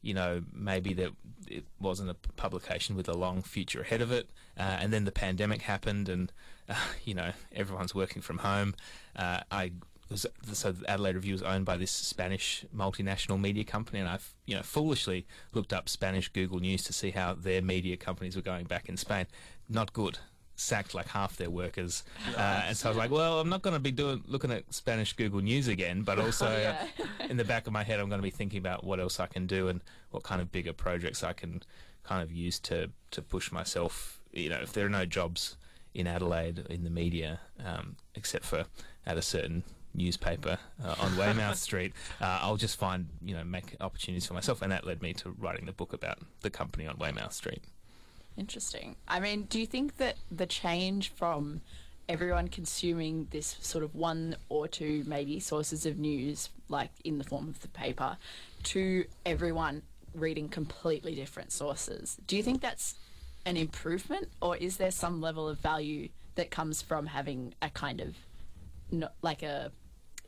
you 0.00 0.14
know, 0.14 0.44
maybe 0.52 0.92
that 0.94 1.10
it 1.48 1.64
wasn't 1.80 2.10
a 2.10 2.14
publication 2.36 2.94
with 2.94 3.08
a 3.08 3.14
long 3.14 3.42
future 3.42 3.80
ahead 3.80 4.00
of 4.00 4.12
it. 4.12 4.30
Uh, 4.56 4.78
and 4.78 4.92
then 4.92 5.04
the 5.04 5.10
pandemic 5.10 5.62
happened, 5.62 6.08
and, 6.08 6.32
uh, 6.68 6.76
you 7.04 7.14
know, 7.14 7.32
everyone's 7.52 7.92
working 7.92 8.22
from 8.22 8.38
home. 8.38 8.76
Uh, 9.16 9.40
I 9.50 9.72
was 10.08 10.24
so 10.52 10.70
the 10.70 10.88
Adelaide 10.88 11.16
Review 11.16 11.32
was 11.32 11.42
owned 11.42 11.64
by 11.64 11.76
this 11.76 11.90
Spanish 11.90 12.64
multinational 12.72 13.40
media 13.40 13.64
company, 13.64 13.98
and 13.98 14.08
I've 14.08 14.34
you 14.46 14.54
know 14.54 14.62
foolishly 14.62 15.26
looked 15.52 15.72
up 15.72 15.88
Spanish 15.88 16.28
Google 16.28 16.60
News 16.60 16.84
to 16.84 16.92
see 16.92 17.10
how 17.10 17.34
their 17.34 17.60
media 17.60 17.96
companies 17.96 18.36
were 18.36 18.42
going 18.42 18.66
back 18.66 18.88
in 18.88 18.96
Spain. 18.96 19.26
Not 19.68 19.92
good. 19.92 20.18
Sacked 20.56 20.94
like 20.94 21.08
half 21.08 21.36
their 21.36 21.50
workers, 21.50 22.04
uh, 22.36 22.62
and 22.66 22.76
so 22.76 22.88
I 22.88 22.90
was 22.90 22.96
like, 22.98 23.10
"Well, 23.10 23.40
I'm 23.40 23.48
not 23.48 23.62
going 23.62 23.74
to 23.74 23.80
be 23.80 23.90
doing 23.90 24.22
looking 24.26 24.52
at 24.52 24.72
Spanish 24.72 25.12
Google 25.12 25.40
News 25.40 25.66
again." 25.68 26.02
But 26.02 26.18
also, 26.24 26.46
Yeah. 26.46 26.86
in 27.28 27.36
the 27.36 27.44
back 27.44 27.66
of 27.66 27.72
my 27.72 27.82
head, 27.82 27.98
I'm 28.00 28.08
going 28.08 28.20
to 28.20 28.22
be 28.22 28.30
thinking 28.30 28.58
about 28.58 28.84
what 28.84 29.00
else 29.00 29.18
I 29.18 29.26
can 29.26 29.46
do 29.46 29.68
and 29.68 29.80
what 30.10 30.22
kind 30.22 30.40
of 30.40 30.52
bigger 30.52 30.72
projects 30.72 31.24
I 31.24 31.32
can 31.32 31.62
kind 32.04 32.22
of 32.22 32.30
use 32.30 32.58
to 32.60 32.90
to 33.10 33.22
push 33.22 33.50
myself. 33.50 34.20
You 34.32 34.48
know, 34.50 34.60
if 34.62 34.72
there 34.72 34.86
are 34.86 34.90
no 34.90 35.04
jobs 35.06 35.56
in 35.92 36.06
Adelaide 36.06 36.66
in 36.70 36.84
the 36.84 36.90
media, 36.90 37.40
um, 37.64 37.96
except 38.14 38.44
for 38.44 38.66
at 39.06 39.16
a 39.16 39.22
certain 39.22 39.62
newspaper 39.94 40.58
uh, 40.84 40.94
on 41.00 41.16
Waymouth 41.16 41.56
Street, 41.56 41.92
uh, 42.20 42.40
I'll 42.42 42.56
just 42.56 42.76
find 42.76 43.08
you 43.24 43.34
know 43.34 43.44
make 43.44 43.76
opportunities 43.80 44.26
for 44.26 44.34
myself, 44.34 44.62
and 44.62 44.70
that 44.72 44.86
led 44.86 45.02
me 45.02 45.14
to 45.14 45.30
writing 45.30 45.66
the 45.66 45.72
book 45.72 45.92
about 45.92 46.18
the 46.42 46.50
company 46.50 46.86
on 46.86 46.96
Waymouth 46.98 47.32
Street. 47.32 47.62
Interesting. 48.36 48.96
I 49.06 49.20
mean, 49.20 49.42
do 49.44 49.60
you 49.60 49.66
think 49.66 49.96
that 49.98 50.16
the 50.30 50.46
change 50.46 51.10
from 51.10 51.60
everyone 52.08 52.48
consuming 52.48 53.28
this 53.30 53.56
sort 53.60 53.84
of 53.84 53.94
one 53.94 54.36
or 54.48 54.68
two 54.68 55.04
maybe 55.06 55.40
sources 55.40 55.86
of 55.86 55.98
news, 55.98 56.50
like 56.68 56.90
in 57.04 57.18
the 57.18 57.24
form 57.24 57.48
of 57.48 57.60
the 57.60 57.68
paper, 57.68 58.16
to 58.64 59.04
everyone 59.24 59.82
reading 60.14 60.48
completely 60.48 61.14
different 61.14 61.52
sources, 61.52 62.16
do 62.26 62.36
you 62.36 62.42
think 62.42 62.60
that's 62.60 62.94
an 63.46 63.56
improvement, 63.56 64.28
or 64.40 64.56
is 64.56 64.76
there 64.78 64.90
some 64.90 65.20
level 65.20 65.48
of 65.48 65.58
value 65.58 66.08
that 66.34 66.50
comes 66.50 66.82
from 66.82 67.06
having 67.06 67.54
a 67.62 67.70
kind 67.70 68.00
of 68.00 68.16
no, 68.90 69.08
like 69.22 69.42
a 69.42 69.70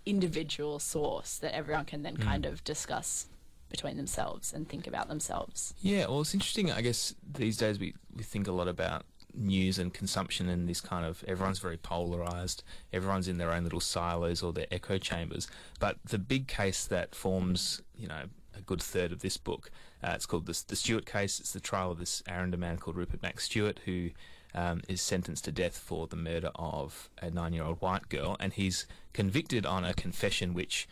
individual 0.06 0.78
source 0.78 1.38
that 1.38 1.54
everyone 1.54 1.84
can 1.84 2.02
then 2.02 2.16
Mm. 2.16 2.22
kind 2.22 2.46
of 2.46 2.62
discuss 2.64 3.26
between 3.68 3.96
themselves 3.96 4.52
and 4.52 4.68
think 4.68 4.86
about 4.86 5.08
themselves? 5.08 5.74
Yeah, 5.80 6.06
well, 6.06 6.20
it's 6.20 6.34
interesting. 6.34 6.70
I 6.70 6.80
guess 6.80 7.14
these 7.30 7.56
days 7.56 7.78
we, 7.78 7.94
we 8.14 8.22
think 8.22 8.46
a 8.46 8.52
lot 8.52 8.68
about 8.68 9.04
news 9.34 9.78
and 9.78 9.92
consumption 9.92 10.48
and 10.48 10.66
this 10.66 10.80
kind 10.80 11.04
of 11.04 11.22
everyone's 11.28 11.58
very 11.58 11.76
polarized. 11.76 12.62
Everyone's 12.92 13.28
in 13.28 13.38
their 13.38 13.52
own 13.52 13.64
little 13.64 13.80
silos 13.80 14.42
or 14.42 14.52
their 14.52 14.66
echo 14.70 14.98
chambers. 14.98 15.48
But 15.78 15.98
the 16.04 16.18
big 16.18 16.48
case 16.48 16.86
that 16.86 17.14
forms, 17.14 17.82
you 17.94 18.08
know, 18.08 18.24
a 18.56 18.60
good 18.62 18.82
third 18.82 19.12
of 19.12 19.20
this 19.20 19.36
book. 19.36 19.70
Uh, 20.02 20.12
it's 20.14 20.26
called 20.26 20.46
the, 20.46 20.62
the 20.68 20.76
Stuart 20.76 21.06
case. 21.06 21.40
It's 21.40 21.52
the 21.52 21.60
trial 21.60 21.90
of 21.92 21.98
this 21.98 22.22
Aranda 22.28 22.56
man 22.56 22.78
called 22.78 22.96
Rupert 22.96 23.22
Max 23.22 23.44
Stuart, 23.44 23.80
who 23.84 24.10
um, 24.54 24.80
is 24.88 25.00
sentenced 25.02 25.44
to 25.44 25.52
death 25.52 25.76
for 25.76 26.06
the 26.06 26.16
murder 26.16 26.50
of 26.54 27.10
a 27.20 27.30
nine-year-old 27.30 27.80
white 27.80 28.08
girl, 28.08 28.36
and 28.40 28.54
he's 28.54 28.86
convicted 29.12 29.66
on 29.66 29.84
a 29.84 29.92
confession 29.92 30.54
which, 30.54 30.88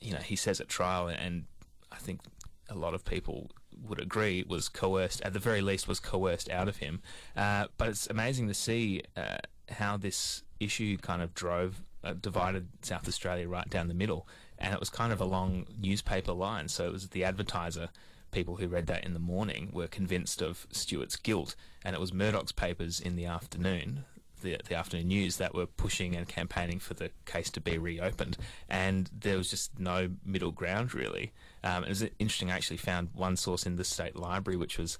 you 0.00 0.12
know, 0.12 0.20
he 0.20 0.36
says 0.36 0.60
at 0.60 0.68
trial, 0.68 1.08
and 1.08 1.44
I 1.92 1.96
think 1.96 2.20
a 2.68 2.74
lot 2.74 2.94
of 2.94 3.04
people 3.04 3.50
would 3.82 4.00
agree 4.00 4.44
was 4.46 4.68
coerced, 4.68 5.20
at 5.22 5.32
the 5.32 5.38
very 5.38 5.60
least, 5.60 5.88
was 5.88 6.00
coerced 6.00 6.50
out 6.50 6.68
of 6.68 6.76
him. 6.76 7.02
Uh, 7.36 7.66
but 7.76 7.88
it's 7.88 8.06
amazing 8.08 8.48
to 8.48 8.54
see 8.54 9.02
uh, 9.16 9.38
how 9.70 9.96
this 9.96 10.42
issue 10.58 10.96
kind 10.98 11.22
of 11.22 11.34
drove, 11.34 11.82
uh, 12.04 12.12
divided 12.12 12.68
South 12.82 13.08
Australia 13.08 13.48
right 13.48 13.68
down 13.68 13.88
the 13.88 13.94
middle, 13.94 14.28
and 14.58 14.74
it 14.74 14.80
was 14.80 14.90
kind 14.90 15.12
of 15.12 15.20
along 15.20 15.66
newspaper 15.80 16.32
lines. 16.32 16.72
So 16.72 16.86
it 16.86 16.92
was 16.92 17.08
the 17.08 17.24
Advertiser. 17.24 17.88
People 18.30 18.56
who 18.56 18.68
read 18.68 18.86
that 18.86 19.04
in 19.04 19.12
the 19.12 19.18
morning 19.18 19.70
were 19.72 19.88
convinced 19.88 20.40
of 20.40 20.66
Stuart's 20.70 21.16
guilt, 21.16 21.56
and 21.84 21.96
it 21.96 22.00
was 22.00 22.12
Murdoch's 22.12 22.52
papers 22.52 23.00
in 23.00 23.16
the 23.16 23.26
afternoon 23.26 24.04
the, 24.42 24.56
the 24.68 24.74
afternoon 24.74 25.08
news 25.08 25.36
that 25.36 25.54
were 25.54 25.66
pushing 25.66 26.16
and 26.16 26.26
campaigning 26.26 26.78
for 26.78 26.94
the 26.94 27.10
case 27.26 27.50
to 27.50 27.60
be 27.60 27.78
reopened, 27.78 28.36
and 28.68 29.10
there 29.12 29.36
was 29.36 29.50
just 29.50 29.78
no 29.78 30.10
middle 30.24 30.50
ground 30.50 30.94
really. 30.94 31.32
Um, 31.62 31.84
it 31.84 31.88
was 31.88 32.02
interesting. 32.18 32.50
I 32.50 32.56
actually 32.56 32.78
found 32.78 33.10
one 33.14 33.36
source 33.36 33.66
in 33.66 33.76
the 33.76 33.84
state 33.84 34.16
library, 34.16 34.56
which 34.56 34.78
was 34.78 34.98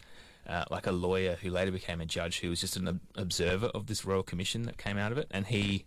uh, 0.49 0.65
like 0.71 0.87
a 0.87 0.93
lawyer 0.93 1.37
who 1.41 1.51
later 1.51 1.71
became 1.71 2.01
a 2.01 2.07
judge, 2.07 2.41
who 2.41 2.51
was 2.51 2.61
just 2.61 2.77
an 2.77 2.89
ob- 2.89 3.01
observer 3.17 3.67
of 3.67 3.87
this 3.87 4.05
royal 4.05 4.23
commission 4.23 4.63
that 4.63 4.79
came 4.79 4.99
out 4.99 5.13
of 5.13 5.19
it, 5.19 5.29
and 5.31 5.47
he. 5.47 5.87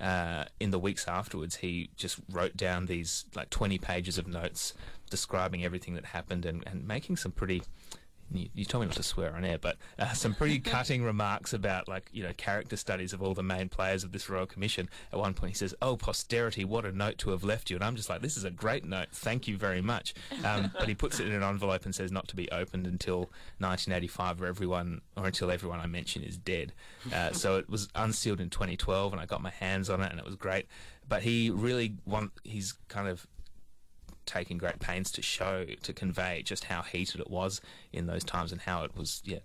Uh, 0.00 0.44
in 0.58 0.72
the 0.72 0.78
weeks 0.80 1.06
afterwards, 1.06 1.54
he 1.54 1.88
just 1.94 2.18
wrote 2.28 2.56
down 2.56 2.86
these 2.86 3.26
like 3.36 3.48
20 3.50 3.78
pages 3.78 4.18
of 4.18 4.26
notes 4.26 4.74
describing 5.08 5.64
everything 5.64 5.94
that 5.94 6.06
happened 6.06 6.44
and, 6.44 6.64
and 6.66 6.84
making 6.84 7.16
some 7.16 7.30
pretty 7.30 7.62
you, 8.32 8.48
you 8.54 8.64
told 8.64 8.82
me 8.82 8.86
not 8.86 8.96
to 8.96 9.02
swear 9.02 9.34
on 9.34 9.44
air, 9.44 9.58
but 9.58 9.76
uh, 9.98 10.12
some 10.12 10.34
pretty 10.34 10.58
cutting 10.60 11.04
remarks 11.04 11.52
about 11.52 11.88
like 11.88 12.08
you 12.12 12.22
know 12.22 12.32
character 12.36 12.76
studies 12.76 13.12
of 13.12 13.22
all 13.22 13.34
the 13.34 13.42
main 13.42 13.68
players 13.68 14.04
of 14.04 14.12
this 14.12 14.28
royal 14.28 14.46
commission. 14.46 14.88
At 15.12 15.18
one 15.18 15.34
point, 15.34 15.50
he 15.50 15.56
says, 15.56 15.74
"Oh, 15.80 15.96
posterity, 15.96 16.64
what 16.64 16.84
a 16.84 16.92
note 16.92 17.18
to 17.18 17.30
have 17.30 17.44
left 17.44 17.70
you," 17.70 17.76
and 17.76 17.84
I'm 17.84 17.96
just 17.96 18.08
like, 18.08 18.22
"This 18.22 18.36
is 18.36 18.44
a 18.44 18.50
great 18.50 18.84
note, 18.84 19.08
thank 19.12 19.48
you 19.48 19.56
very 19.56 19.80
much." 19.80 20.14
Um, 20.44 20.72
but 20.78 20.88
he 20.88 20.94
puts 20.94 21.20
it 21.20 21.26
in 21.26 21.32
an 21.32 21.42
envelope 21.42 21.84
and 21.84 21.94
says 21.94 22.10
not 22.10 22.28
to 22.28 22.36
be 22.36 22.50
opened 22.50 22.86
until 22.86 23.30
1985, 23.58 24.42
or 24.42 24.46
everyone 24.46 25.00
or 25.16 25.26
until 25.26 25.50
everyone 25.50 25.80
I 25.80 25.86
mention 25.86 26.22
is 26.22 26.36
dead. 26.36 26.72
Uh, 27.12 27.32
so 27.32 27.58
it 27.58 27.68
was 27.68 27.88
unsealed 27.94 28.40
in 28.40 28.50
2012, 28.50 29.12
and 29.12 29.20
I 29.20 29.26
got 29.26 29.42
my 29.42 29.50
hands 29.50 29.90
on 29.90 30.02
it, 30.02 30.10
and 30.10 30.18
it 30.18 30.24
was 30.24 30.36
great. 30.36 30.66
But 31.06 31.22
he 31.22 31.50
really 31.50 31.96
want 32.06 32.32
he's 32.44 32.74
kind 32.88 33.08
of 33.08 33.26
taking 34.26 34.58
great 34.58 34.80
pains 34.80 35.10
to 35.12 35.22
show, 35.22 35.66
to 35.82 35.92
convey 35.92 36.42
just 36.42 36.64
how 36.64 36.82
heated 36.82 37.20
it 37.20 37.30
was 37.30 37.60
in 37.92 38.06
those 38.06 38.24
times 38.24 38.52
and 38.52 38.60
how 38.62 38.84
it 38.84 38.96
was, 38.96 39.22
yeah, 39.24 39.38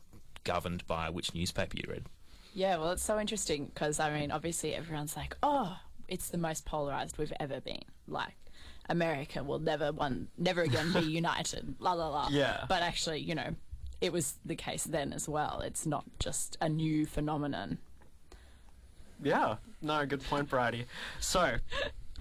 governed 0.44 0.86
by 0.88 1.10
which 1.10 1.34
newspaper 1.34 1.78
you 1.78 1.92
read. 1.92 2.06
Yeah, 2.54 2.78
well, 2.78 2.92
it's 2.92 3.04
so 3.04 3.20
interesting 3.20 3.66
because 3.66 4.00
I 4.00 4.18
mean, 4.18 4.32
obviously, 4.32 4.74
everyone's 4.74 5.16
like, 5.16 5.38
"Oh, 5.44 5.78
it's 6.08 6.30
the 6.30 6.38
most 6.38 6.66
polarized 6.66 7.18
we've 7.18 7.34
ever 7.40 7.62
been." 7.62 7.84
Like, 8.08 8.36
America 8.90 9.44
will 9.44 9.60
never 9.60 9.92
one, 9.92 10.28
never 10.38 10.64
again 10.64 10.92
be 10.92 11.00
united. 11.02 11.76
La 11.80 11.94
la 11.94 12.10
la. 12.10 12.28
Yeah. 12.32 12.66
But 12.68 12.82
actually, 12.82 13.20
you 13.20 13.36
know, 13.36 13.56
it 14.02 14.12
was 14.12 14.36
the 14.44 14.56
case 14.56 14.84
then 14.84 15.14
as 15.14 15.30
well. 15.30 15.62
It's 15.62 15.86
not 15.86 16.06
just 16.20 16.58
a 16.60 16.68
new 16.70 17.06
phenomenon. 17.06 17.78
Yeah, 19.22 19.56
no, 19.82 20.06
good 20.06 20.24
point, 20.24 20.50
Bridie. 20.50 20.86
So, 21.20 21.58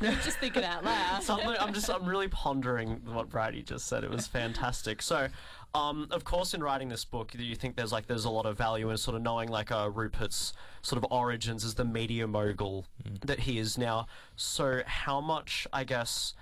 just 0.00 0.38
thinking 0.38 0.64
out 0.64 0.84
loud. 0.84 1.22
Something, 1.22 1.54
I'm 1.58 1.72
just 1.72 1.90
I'm 1.90 2.04
really 2.04 2.28
pondering 2.28 3.00
what 3.06 3.28
Bridie 3.28 3.62
just 3.62 3.86
said. 3.86 4.04
It 4.04 4.10
was 4.10 4.26
fantastic. 4.26 5.02
So, 5.02 5.28
um, 5.74 6.08
of 6.10 6.24
course, 6.24 6.54
in 6.54 6.62
writing 6.62 6.88
this 6.88 7.04
book, 7.04 7.34
you 7.36 7.54
think 7.54 7.76
there's 7.76 7.92
like 7.92 8.06
there's 8.06 8.24
a 8.24 8.30
lot 8.30 8.46
of 8.46 8.56
value 8.56 8.90
in 8.90 8.96
sort 8.96 9.16
of 9.16 9.22
knowing 9.22 9.48
like 9.48 9.70
uh, 9.70 9.90
Rupert's 9.92 10.52
sort 10.82 11.02
of 11.02 11.10
origins 11.10 11.64
as 11.64 11.74
the 11.74 11.84
media 11.84 12.26
mogul 12.26 12.86
that 13.24 13.40
he 13.40 13.58
is 13.58 13.76
now. 13.76 14.06
So, 14.36 14.82
how 14.86 15.20
much, 15.20 15.66
I 15.72 15.84
guess. 15.84 16.34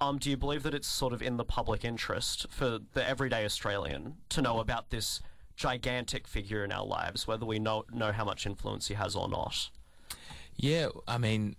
Um, 0.00 0.18
do 0.18 0.28
you 0.28 0.36
believe 0.36 0.64
that 0.64 0.74
it's 0.74 0.88
sort 0.88 1.12
of 1.12 1.22
in 1.22 1.36
the 1.36 1.44
public 1.44 1.84
interest 1.84 2.46
for 2.50 2.80
the 2.94 3.08
everyday 3.08 3.44
Australian 3.44 4.16
to 4.30 4.42
know 4.42 4.58
about 4.58 4.90
this 4.90 5.20
gigantic 5.54 6.26
figure 6.26 6.64
in 6.64 6.72
our 6.72 6.84
lives, 6.84 7.28
whether 7.28 7.46
we 7.46 7.60
know 7.60 7.84
know 7.92 8.10
how 8.10 8.24
much 8.24 8.44
influence 8.44 8.88
he 8.88 8.94
has 8.94 9.14
or 9.14 9.28
not? 9.28 9.70
Yeah, 10.56 10.88
I 11.06 11.18
mean, 11.18 11.56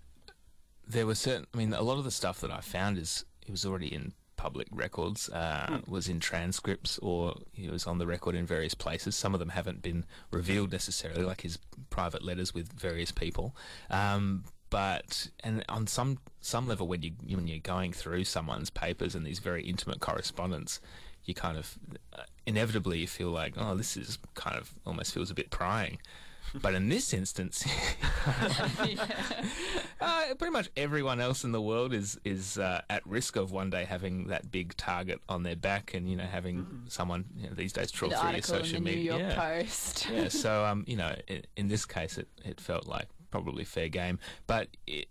there 0.88 1.06
was 1.06 1.20
certain. 1.20 1.48
I 1.54 1.58
mean, 1.58 1.74
a 1.74 1.82
lot 1.82 1.98
of 1.98 2.04
the 2.04 2.12
stuff 2.12 2.42
that 2.42 2.52
I 2.52 2.62
found 2.62 2.98
is 2.98 3.26
it 3.46 3.52
was 3.52 3.66
already 3.66 3.94
in 3.94 4.14
public 4.38 4.68
records, 4.72 5.30
uh, 5.30 5.80
was 5.88 6.08
in 6.08 6.20
transcripts, 6.20 7.00
or 7.00 7.36
it 7.56 7.72
was 7.72 7.88
on 7.88 7.98
the 7.98 8.06
record 8.06 8.36
in 8.36 8.46
various 8.46 8.74
places. 8.74 9.16
Some 9.16 9.34
of 9.34 9.40
them 9.40 9.50
haven't 9.50 9.82
been 9.82 10.06
revealed 10.32 10.72
necessarily, 10.72 11.24
like 11.24 11.42
his 11.42 11.58
private 11.90 12.24
letters 12.24 12.54
with 12.54 12.72
various 12.74 13.12
people. 13.12 13.56
Um, 13.90 14.44
but 14.70 15.30
and 15.44 15.64
on 15.70 15.88
some 15.88 16.20
some 16.42 16.68
level, 16.68 16.88
when 16.88 17.02
you 17.02 17.12
when 17.28 17.48
you're 17.48 17.60
going 17.60 17.94
through 17.94 18.26
someone's 18.26 18.70
papers 18.70 19.16
and 19.16 19.26
these 19.26 19.40
very 19.40 19.64
intimate 19.64 20.00
correspondence, 20.00 20.80
you 21.24 21.34
kind 21.34 21.58
of 21.58 21.78
uh, 22.14 22.24
inevitably 22.46 23.00
you 23.00 23.08
feel 23.08 23.30
like, 23.30 23.54
oh, 23.58 23.76
this 23.76 23.96
is 23.98 24.18
kind 24.34 24.58
of 24.58 24.74
almost 24.86 25.14
feels 25.14 25.32
a 25.32 25.36
bit 25.36 25.50
prying. 25.50 26.00
But 26.54 26.74
in 26.76 26.90
this 26.90 27.14
instance, 27.14 27.66
uh, 30.02 30.34
pretty 30.38 30.52
much 30.52 30.70
everyone 30.78 31.20
else 31.20 31.44
in 31.44 31.52
the 31.52 31.62
world 31.62 31.94
is 31.94 32.20
is 32.24 32.58
uh, 32.58 32.82
at 32.90 33.06
risk 33.06 33.36
of 33.36 33.52
one 33.52 33.70
day 33.70 33.84
having 33.86 34.28
that 34.28 34.52
big 34.52 34.76
target 34.78 35.20
on 35.28 35.44
their 35.44 35.56
back, 35.56 35.94
and 35.94 36.10
you 36.10 36.16
know 36.16 36.24
having 36.24 36.84
someone 36.88 37.26
you 37.36 37.48
know, 37.50 37.56
these 37.56 37.74
days 37.74 37.92
trawl 37.92 38.12
The 38.12 38.18
through 38.18 38.32
your 38.32 38.42
social 38.42 38.82
media. 38.82 39.18
York 39.18 39.22
yeah. 39.22 39.36
Post. 39.36 40.08
yeah. 40.12 40.28
So 40.46 40.66
um, 40.66 40.84
you 40.88 40.98
know, 40.98 41.16
in, 41.28 41.44
in 41.56 41.68
this 41.68 41.86
case, 41.86 42.18
it 42.18 42.28
it 42.44 42.60
felt 42.62 42.88
like 42.88 43.08
probably 43.32 43.64
fair 43.64 43.90
game, 43.90 44.20
but 44.48 44.70
it, 44.88 45.08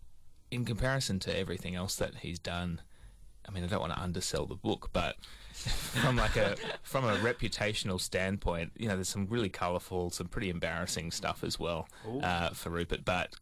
in 0.51 0.65
comparison 0.65 1.19
to 1.21 1.37
everything 1.37 1.75
else 1.75 1.97
that 1.97 2.17
he's 2.17 2.39
done, 2.39 2.81
I 3.47 3.51
mean, 3.53 3.65
I 3.65 3.67
don't 3.67 3.81
want 3.81 3.93
to 3.93 4.01
undersell 4.01 4.47
the 4.47 4.55
book, 4.55 4.91
but 4.93 5.17
from 5.55 6.17
like 6.17 6.37
a 6.37 6.57
from 6.83 7.05
a 7.05 7.17
reputational 7.17 8.01
standpoint, 8.01 8.73
you 8.77 8.89
know, 8.89 8.97
there's 8.97 9.09
some 9.09 9.27
really 9.29 9.49
colourful, 9.49 10.11
some 10.11 10.29
pretty 10.29 10.51
embarrassing 10.51 11.11
stuff 11.11 11.45
as 11.45 11.59
well 11.59 11.89
uh, 12.23 12.51
for 12.51 12.71
Rupert. 12.71 13.05
But 13.05 13.35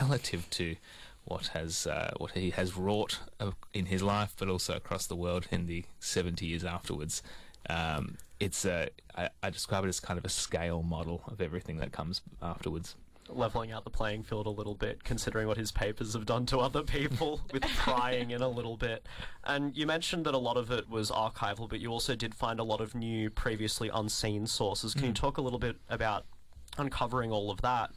relative 0.00 0.48
to 0.50 0.76
what 1.24 1.48
has 1.48 1.86
uh, 1.86 2.12
what 2.16 2.32
he 2.32 2.50
has 2.50 2.76
wrought 2.76 3.18
uh, 3.40 3.50
in 3.72 3.86
his 3.86 4.02
life, 4.02 4.34
but 4.38 4.48
also 4.48 4.74
across 4.74 5.06
the 5.06 5.16
world 5.16 5.46
in 5.50 5.66
the 5.66 5.84
70 6.00 6.46
years 6.46 6.64
afterwards, 6.64 7.22
um, 7.68 8.16
it's 8.40 8.64
a 8.64 8.88
I, 9.16 9.28
I 9.42 9.50
describe 9.50 9.84
it 9.84 9.88
as 9.88 10.00
kind 10.00 10.18
of 10.18 10.24
a 10.24 10.30
scale 10.30 10.82
model 10.82 11.22
of 11.26 11.40
everything 11.40 11.78
that 11.78 11.92
comes 11.92 12.22
afterwards. 12.40 12.96
Leveling 13.28 13.70
out 13.72 13.84
the 13.84 13.90
playing 13.90 14.24
field 14.24 14.46
a 14.46 14.50
little 14.50 14.74
bit, 14.74 15.04
considering 15.04 15.46
what 15.46 15.56
his 15.56 15.70
papers 15.72 16.12
have 16.12 16.26
done 16.26 16.44
to 16.46 16.58
other 16.58 16.82
people 16.82 17.40
with 17.52 17.62
prying 17.62 18.30
in 18.30 18.42
a 18.42 18.48
little 18.48 18.76
bit. 18.76 19.06
And 19.44 19.74
you 19.76 19.86
mentioned 19.86 20.26
that 20.26 20.34
a 20.34 20.38
lot 20.38 20.56
of 20.56 20.70
it 20.70 20.88
was 20.90 21.10
archival, 21.10 21.68
but 21.68 21.80
you 21.80 21.88
also 21.90 22.14
did 22.14 22.34
find 22.34 22.58
a 22.60 22.64
lot 22.64 22.80
of 22.80 22.94
new, 22.94 23.30
previously 23.30 23.88
unseen 23.92 24.46
sources. 24.46 24.92
Can 24.92 25.04
you 25.04 25.12
Mm. 25.12 25.16
talk 25.16 25.38
a 25.38 25.40
little 25.40 25.58
bit 25.60 25.76
about 25.88 26.26
uncovering 26.78 27.30
all 27.30 27.50
of 27.50 27.60
that? 27.62 27.90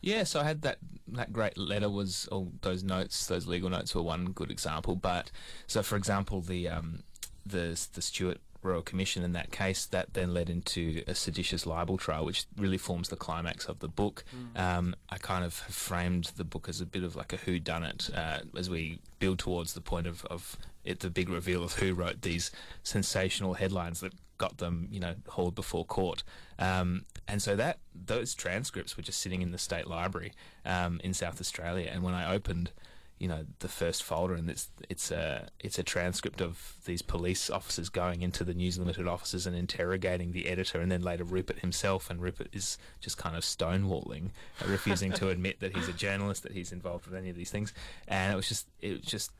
Yeah, 0.00 0.24
so 0.24 0.40
I 0.40 0.44
had 0.44 0.62
that 0.62 0.78
that 1.08 1.32
great 1.32 1.56
letter 1.56 1.88
was 1.88 2.26
all 2.32 2.52
those 2.62 2.82
notes, 2.82 3.26
those 3.26 3.46
legal 3.46 3.70
notes 3.70 3.94
were 3.94 4.02
one 4.02 4.26
good 4.32 4.50
example. 4.50 4.94
But 4.96 5.30
so, 5.66 5.82
for 5.82 5.96
example, 5.96 6.40
the 6.42 6.68
um, 6.68 7.02
the 7.46 7.80
the 7.94 8.02
Stuart 8.02 8.40
Royal 8.66 8.82
Commission 8.82 9.22
in 9.22 9.32
that 9.32 9.50
case 9.50 9.86
that 9.86 10.14
then 10.14 10.34
led 10.34 10.50
into 10.50 11.02
a 11.06 11.14
seditious 11.14 11.66
libel 11.66 11.96
trial, 11.96 12.24
which 12.24 12.46
really 12.56 12.78
forms 12.78 13.08
the 13.08 13.16
climax 13.16 13.66
of 13.66 13.78
the 13.78 13.88
book. 13.88 14.24
Um, 14.56 14.94
I 15.08 15.18
kind 15.18 15.44
of 15.44 15.54
framed 15.54 16.32
the 16.36 16.44
book 16.44 16.68
as 16.68 16.80
a 16.80 16.86
bit 16.86 17.04
of 17.04 17.16
like 17.16 17.32
a 17.32 17.36
who 17.36 17.58
done 17.58 17.84
it 17.84 18.10
uh, 18.14 18.40
as 18.56 18.68
we 18.68 18.98
build 19.18 19.38
towards 19.38 19.72
the 19.72 19.80
point 19.80 20.06
of, 20.06 20.24
of 20.26 20.56
it, 20.84 21.00
the 21.00 21.10
big 21.10 21.28
reveal 21.28 21.62
of 21.62 21.74
who 21.74 21.94
wrote 21.94 22.22
these 22.22 22.50
sensational 22.82 23.54
headlines 23.54 24.00
that 24.00 24.12
got 24.38 24.58
them, 24.58 24.88
you 24.90 25.00
know, 25.00 25.14
hauled 25.28 25.54
before 25.54 25.84
court. 25.84 26.22
Um, 26.58 27.04
and 27.26 27.42
so 27.42 27.56
that 27.56 27.78
those 27.94 28.34
transcripts 28.34 28.96
were 28.96 29.02
just 29.02 29.20
sitting 29.20 29.42
in 29.42 29.50
the 29.50 29.58
state 29.58 29.86
library 29.86 30.32
um, 30.64 31.00
in 31.02 31.14
South 31.14 31.40
Australia. 31.40 31.90
And 31.92 32.02
when 32.02 32.14
I 32.14 32.32
opened, 32.32 32.70
you 33.18 33.28
know, 33.28 33.46
the 33.60 33.68
first 33.68 34.02
folder, 34.02 34.34
and 34.34 34.50
it's 34.50 34.68
it's 34.90 35.10
a 35.10 35.48
it's 35.58 35.78
a 35.78 35.82
transcript 35.82 36.40
of 36.40 36.74
these 36.84 37.00
police 37.00 37.48
officers 37.48 37.88
going 37.88 38.22
into 38.22 38.44
the 38.44 38.52
News 38.52 38.78
Limited 38.78 39.06
offices 39.06 39.46
and 39.46 39.56
interrogating 39.56 40.32
the 40.32 40.48
editor, 40.48 40.80
and 40.80 40.92
then 40.92 41.02
later 41.02 41.24
Rupert 41.24 41.60
himself. 41.60 42.10
And 42.10 42.20
Rupert 42.20 42.48
is 42.52 42.76
just 43.00 43.16
kind 43.16 43.34
of 43.34 43.42
stonewalling, 43.42 44.30
uh, 44.62 44.68
refusing 44.68 45.12
to 45.12 45.28
admit 45.30 45.60
that 45.60 45.74
he's 45.74 45.88
a 45.88 45.94
journalist, 45.94 46.42
that 46.42 46.52
he's 46.52 46.72
involved 46.72 47.06
with 47.06 47.14
any 47.14 47.30
of 47.30 47.36
these 47.36 47.50
things. 47.50 47.72
And 48.06 48.32
it 48.32 48.36
was 48.36 48.48
just 48.48 48.66
it 48.80 49.02
just 49.02 49.32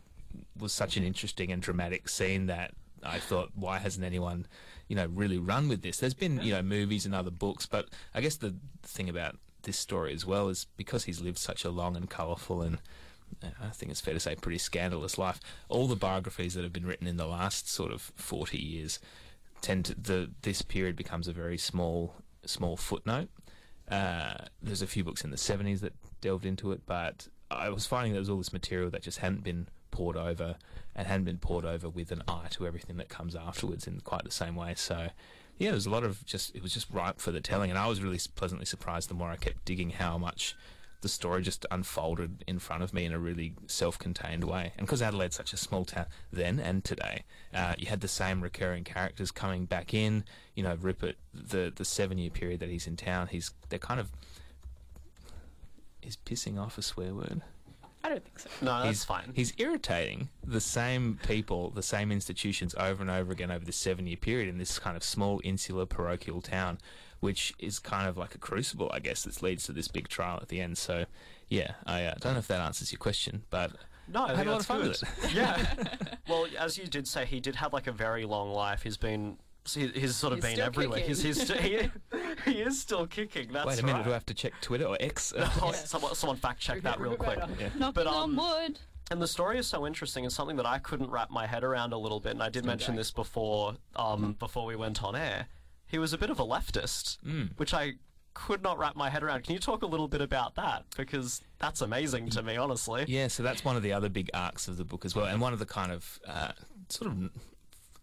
was 0.59 0.73
such 0.73 0.97
an 0.97 1.05
interesting 1.05 1.53
and 1.53 1.61
dramatic 1.61 2.09
scene 2.09 2.47
that 2.47 2.73
I 3.03 3.19
thought, 3.19 3.51
why 3.55 3.79
hasn't 3.79 4.05
anyone, 4.05 4.47
you 4.89 4.97
know, 4.97 5.07
really 5.07 5.39
run 5.39 5.69
with 5.69 5.83
this? 5.83 5.99
There's 5.99 6.15
been, 6.15 6.41
you 6.41 6.53
know, 6.53 6.63
movies 6.63 7.05
and 7.05 7.15
other 7.15 7.31
books, 7.31 7.67
but 7.67 7.89
I 8.15 8.21
guess 8.21 8.37
the 8.37 8.55
thing 8.83 9.09
about 9.09 9.37
this 9.63 9.79
story 9.79 10.15
as 10.15 10.25
well 10.25 10.49
is 10.49 10.67
because 10.77 11.05
he's 11.05 11.21
lived 11.21 11.39
such 11.39 11.65
a 11.65 11.71
long 11.71 11.97
and 11.97 12.09
colourful 12.09 12.63
and 12.63 12.79
I 13.43 13.69
think 13.69 13.91
it's 13.91 14.01
fair 14.01 14.15
to 14.15 14.21
say, 14.21 14.35
pretty 14.35 14.59
scandalous 14.59 15.19
life. 15.19 15.41
All 15.69 15.87
the 15.87 15.97
biographies 15.97 16.55
that 16.55 16.63
have 16.63 16.73
been 16.73 16.87
written 16.87 17.07
in 17.07 17.17
the 17.17 17.27
last 17.27 17.69
sort 17.69 17.93
of 17.93 18.13
40 18.17 18.59
years 18.59 18.99
tend 19.61 19.87
to, 19.87 19.95
the, 19.95 20.31
this 20.43 20.63
period 20.63 20.97
becomes 20.97 21.29
a 21.29 21.33
very 21.33 21.59
small, 21.59 22.15
small 22.45 22.77
footnote. 22.77 23.29
Uh, 23.91 24.35
there's 24.63 24.83
a 24.83 24.87
few 24.87 25.05
books 25.05 25.23
in 25.23 25.31
the 25.31 25.37
70s 25.37 25.81
that 25.81 25.93
delved 26.21 26.47
into 26.47 26.73
it, 26.73 26.83
but 26.87 27.29
I 27.51 27.69
was 27.69 27.87
finding 27.87 28.13
there 28.13 28.21
was 28.21 28.31
all 28.31 28.39
this 28.39 28.53
material 28.53 28.91
that 28.91 29.03
just 29.03 29.19
hadn't 29.19 29.45
been 29.45 29.69
poured 29.91 30.17
over 30.17 30.57
and 30.95 31.07
hadn't 31.07 31.25
been 31.25 31.39
poured 31.39 31.65
over 31.65 31.89
with 31.89 32.11
an 32.11 32.23
eye 32.27 32.49
to 32.51 32.67
everything 32.67 32.97
that 32.97 33.09
comes 33.09 33.37
afterwards 33.37 33.87
in 33.87 34.01
quite 34.01 34.25
the 34.25 34.31
same 34.31 34.57
way. 34.57 34.75
So, 34.77 35.09
yeah, 35.59 35.71
there's 35.71 35.87
a 35.87 35.91
lot 35.91 36.05
of 36.05 36.25
just, 36.27 36.55
it 36.55 36.63
was 36.63 36.75
just 36.75 36.91
ripe 36.91 37.21
for 37.21 37.31
the 37.31 37.41
telling. 37.41 37.71
And 37.71 37.79
I 37.79 37.87
was 37.87 38.03
really 38.03 38.21
pleasantly 38.35 38.67
surprised 38.67 39.09
the 39.09 39.15
more 39.15 39.31
I 39.31 39.37
kept 39.37 39.65
digging 39.65 39.91
how 39.91 40.19
much 40.19 40.57
the 41.01 41.09
story 41.09 41.43
just 41.43 41.67
unfolded 41.71 42.45
in 42.47 42.59
front 42.59 42.83
of 42.83 42.93
me 42.93 43.05
in 43.05 43.13
a 43.13 43.19
really 43.19 43.55
self-contained 43.67 44.45
way. 44.45 44.73
And 44.77 44.87
because 44.87 45.03
Adelaide's 45.03 45.37
such 45.37 45.53
a 45.53 45.57
small 45.57 45.85
town 45.85 46.07
then 46.33 46.59
and 46.59 46.85
today, 46.85 47.25
uh, 47.55 47.75
you 47.79 47.87
had 47.87 48.01
the 48.01 48.09
same 48.09 48.43
recurring 48.43 48.85
characters 48.85 49.31
coming 49.31 49.67
back 49.67 49.95
in. 49.95 50.25
You 50.55 50.63
know, 50.63 50.77
Rupert, 50.81 51.17
the 51.35 51.73
the 51.75 51.85
seven-year 51.85 52.31
period 52.31 52.61
that 52.61 52.69
he's 52.69 52.87
in 52.87 52.97
town, 52.97 53.29
he's 53.29 53.53
they're 53.69 53.79
kind 53.79 54.01
of 54.01 54.11
is 56.03 56.17
pissing 56.17 56.59
off 56.59 56.79
a 56.79 56.83
swear 56.83 57.15
word. 57.15 57.43
I 58.05 58.09
don't 58.11 58.23
think 58.23 58.39
so. 58.39 58.49
No, 58.63 58.79
that's 58.79 58.89
he's, 58.89 59.05
fine. 59.05 59.33
He's 59.35 59.53
irritating 59.59 60.29
the 60.47 60.61
same 60.61 61.19
people, 61.27 61.71
the 61.71 61.83
same 61.83 62.13
institutions 62.13 62.73
over 62.79 63.03
and 63.03 63.11
over 63.11 63.33
again 63.33 63.51
over 63.51 63.65
this 63.65 63.77
seven-year 63.77 64.19
period 64.19 64.49
in 64.49 64.59
this 64.59 64.79
kind 64.79 64.97
of 64.97 65.03
small 65.03 65.41
insular 65.43 65.87
parochial 65.87 66.41
town 66.41 66.79
which 67.27 67.53
is 67.59 67.81
kind 67.81 68.09
of 68.09 68.17
like 68.17 68.37
a 68.37 68.39
crucible, 68.39 68.89
I 68.95 69.01
guess, 69.01 69.25
that 69.25 69.43
leads 69.43 69.65
to 69.65 69.73
this 69.73 69.89
big 69.89 70.07
trial 70.07 70.39
at 70.41 70.47
the 70.47 70.61
end. 70.61 70.79
So, 70.79 71.07
yeah, 71.49 71.73
I 71.85 72.05
uh, 72.05 72.15
don't 72.21 72.35
know 72.35 72.39
if 72.39 72.47
that 72.47 72.61
answers 72.61 72.93
your 72.93 73.01
question, 73.01 73.43
but 73.51 73.73
no, 74.07 74.27
I, 74.27 74.33
I 74.33 74.37
had 74.37 74.47
a 74.47 74.53
lot 74.53 74.61
of 74.61 74.67
fun 74.67 74.83
good. 74.83 74.89
with 74.91 75.25
it. 75.25 75.35
yeah. 75.35 75.75
well, 76.29 76.47
as 76.57 76.79
you 76.79 76.87
did 76.87 77.09
say, 77.09 77.25
he 77.25 77.41
did 77.41 77.57
have 77.57 77.73
like 77.73 77.89
a 77.89 77.93
very 77.93 78.25
long 78.25 78.53
life. 78.53 78.83
He's 78.83 78.97
been. 78.97 79.39
he- 79.69 79.89
He's 79.89 80.15
sort 80.15 80.35
of 80.35 80.39
He's 80.39 80.45
been 80.45 80.55
still 80.55 80.67
everywhere. 80.67 81.01
He's, 81.01 81.21
he's 81.21 81.45
st- 81.45 81.61
he, 81.63 81.91
he 82.45 82.61
is 82.61 82.81
still 82.81 83.09
kicking. 83.09 83.53
That's 83.53 83.67
Wait 83.67 83.81
a 83.81 83.83
minute, 83.85 83.99
right. 83.99 84.05
do 84.05 84.11
I 84.11 84.15
have 84.15 84.27
to 84.27 84.35
check 84.35 84.53
Twitter 84.61 84.85
or 84.85 84.97
X? 85.01 85.33
Oh, 85.37 85.73
someone, 85.73 86.15
someone 86.15 86.37
fact 86.37 86.61
check 86.61 86.83
that 86.83 87.01
real 87.01 87.17
quick. 87.17 87.41
Yeah. 87.59 87.71
Knocking 87.77 87.93
But, 87.93 88.07
on 88.07 88.31
um, 88.31 88.37
wood. 88.37 88.79
And 89.11 89.21
the 89.21 89.27
story 89.27 89.59
is 89.59 89.67
so 89.67 89.85
interesting 89.85 90.25
and 90.25 90.33
something 90.33 90.57
that 90.57 90.67
I 90.67 90.79
couldn't 90.79 91.11
wrap 91.11 91.31
my 91.31 91.47
head 91.47 91.65
around 91.65 91.93
a 91.93 91.99
little 91.99 92.21
bit. 92.21 92.33
And 92.33 92.43
I 92.43 92.49
did 92.49 92.65
mention 92.65 92.95
this 92.95 93.11
before, 93.11 93.75
um, 93.97 94.37
before 94.39 94.67
we 94.67 94.77
went 94.77 95.03
on 95.03 95.17
air. 95.17 95.47
He 95.87 95.99
was 95.99 96.13
a 96.13 96.19
bit 96.19 96.31
of 96.31 96.39
a 96.41 96.45
leftist, 96.45 97.19
Mm. 97.25 97.57
which 97.59 97.73
I 97.75 97.95
could 98.35 98.63
not 98.63 98.79
wrap 98.79 98.97
my 98.97 99.09
head 99.09 99.23
around. 99.23 99.45
Can 99.45 99.55
you 99.55 99.59
talk 99.59 99.83
a 99.83 99.87
little 99.87 100.09
bit 100.09 100.21
about 100.21 100.57
that? 100.57 100.85
Because 100.97 101.41
that's 101.59 101.81
amazing 101.81 102.29
to 102.31 102.43
me, 102.43 102.57
honestly. 102.57 103.05
Yeah, 103.09 103.29
so 103.29 103.43
that's 103.43 103.65
one 103.65 103.77
of 103.77 103.83
the 103.83 103.93
other 103.95 104.09
big 104.11 104.29
arcs 104.35 104.69
of 104.69 104.77
the 104.77 104.85
book 104.85 105.05
as 105.07 105.15
well, 105.15 105.25
and 105.27 105.41
one 105.41 105.53
of 105.55 105.59
the 105.59 105.65
kind 105.67 105.91
of 105.93 106.21
uh, 106.27 106.53
sort 106.91 107.11
of 107.11 107.31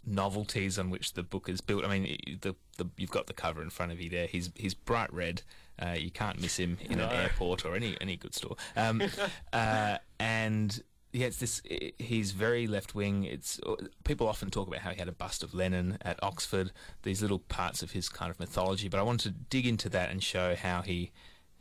novelties 0.06 0.78
on 0.78 0.90
which 0.90 1.14
the 1.14 1.24
book 1.24 1.48
is 1.50 1.62
built. 1.62 1.86
I 1.86 1.88
mean, 2.00 2.18
the, 2.42 2.56
the 2.78 2.86
you've 2.98 3.12
got 3.12 3.28
the 3.28 3.34
cover 3.34 3.62
in 3.62 3.70
front 3.70 3.92
of 3.92 4.02
you 4.02 4.10
there. 4.10 4.28
He's 4.28 4.50
he's 4.56 4.74
bright 4.74 5.12
red. 5.14 5.44
Uh, 5.82 5.96
you 5.98 6.12
can't 6.12 6.40
miss 6.40 6.58
him 6.58 6.78
in 6.90 7.00
an 7.00 7.10
airport 7.12 7.66
or 7.66 7.76
any 7.76 7.98
any 8.02 8.16
good 8.16 8.34
store. 8.36 8.56
Um, 8.76 9.02
uh, 9.54 9.98
and 10.20 10.82
yeah, 11.14 11.28
it's 11.28 11.38
this. 11.38 11.62
i 11.70 11.94
he's 12.00 12.32
very 12.32 12.66
left 12.68 12.96
wing. 12.96 13.24
It's 13.24 13.60
uh, 13.66 13.76
people 14.04 14.28
often 14.28 14.50
talk 14.50 14.68
about 14.68 14.82
how 14.82 14.90
he 14.90 14.98
had 14.98 15.08
a 15.08 15.14
bust 15.14 15.44
of 15.44 15.54
Lenin 15.54 16.00
at 16.02 16.22
Oxford. 16.24 16.72
These 17.04 17.22
little 17.22 17.40
parts 17.40 17.84
of 17.84 17.92
his 17.92 18.10
kind 18.10 18.32
of 18.32 18.40
mythology. 18.40 18.90
But 18.90 19.00
I 19.00 19.04
wanted 19.04 19.34
to 19.34 19.40
dig 19.50 19.68
into 19.68 19.90
that 19.90 20.10
and 20.10 20.24
show 20.24 20.56
how 20.56 20.82
he 20.82 21.12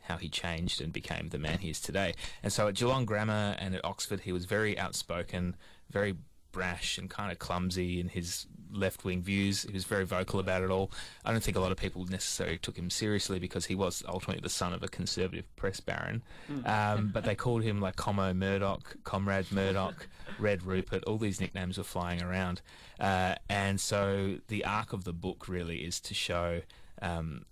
how 0.01 0.17
he 0.17 0.27
changed 0.27 0.81
and 0.81 0.91
became 0.91 1.29
the 1.29 1.37
man 1.37 1.59
he 1.59 1.69
is 1.69 1.79
today. 1.79 2.13
And 2.41 2.51
so 2.51 2.67
at 2.67 2.73
Geelong 2.73 3.05
Grammar 3.05 3.55
and 3.59 3.73
at 3.73 3.85
Oxford, 3.85 4.21
he 4.21 4.33
was 4.33 4.45
very 4.45 4.77
outspoken, 4.77 5.55
very 5.89 6.15
brash 6.53 6.97
and 6.97 7.09
kind 7.09 7.33
of 7.33 7.39
clumsy 7.39 7.99
in 7.99 8.07
his 8.07 8.47
left 8.71 9.03
wing 9.03 9.21
views. 9.21 9.63
He 9.63 9.73
was 9.73 9.83
very 9.83 10.05
vocal 10.05 10.39
about 10.39 10.63
it 10.63 10.69
all. 10.69 10.91
I 11.25 11.31
don't 11.31 11.43
think 11.43 11.57
a 11.57 11.59
lot 11.59 11.71
of 11.71 11.77
people 11.77 12.05
necessarily 12.05 12.57
took 12.57 12.77
him 12.77 12.89
seriously 12.89 13.39
because 13.39 13.65
he 13.65 13.75
was 13.75 14.03
ultimately 14.07 14.41
the 14.41 14.49
son 14.49 14.73
of 14.73 14.81
a 14.81 14.87
conservative 14.87 15.53
press 15.55 15.79
baron. 15.79 16.23
Um, 16.65 17.11
but 17.13 17.25
they 17.25 17.35
called 17.35 17.63
him 17.63 17.81
like 17.81 17.95
Commo 17.97 18.35
Murdoch, 18.35 18.95
Comrade 19.03 19.51
Murdoch, 19.51 20.07
Red 20.39 20.63
Rupert. 20.63 21.03
All 21.03 21.17
these 21.17 21.41
nicknames 21.41 21.77
were 21.77 21.83
flying 21.83 22.21
around. 22.21 22.61
Uh, 22.99 23.35
and 23.49 23.79
so 23.79 24.37
the 24.47 24.65
arc 24.65 24.93
of 24.93 25.03
the 25.03 25.13
book 25.13 25.47
really 25.49 25.79
is 25.79 25.99
to 26.01 26.13
show. 26.13 26.61
Um, 27.01 27.45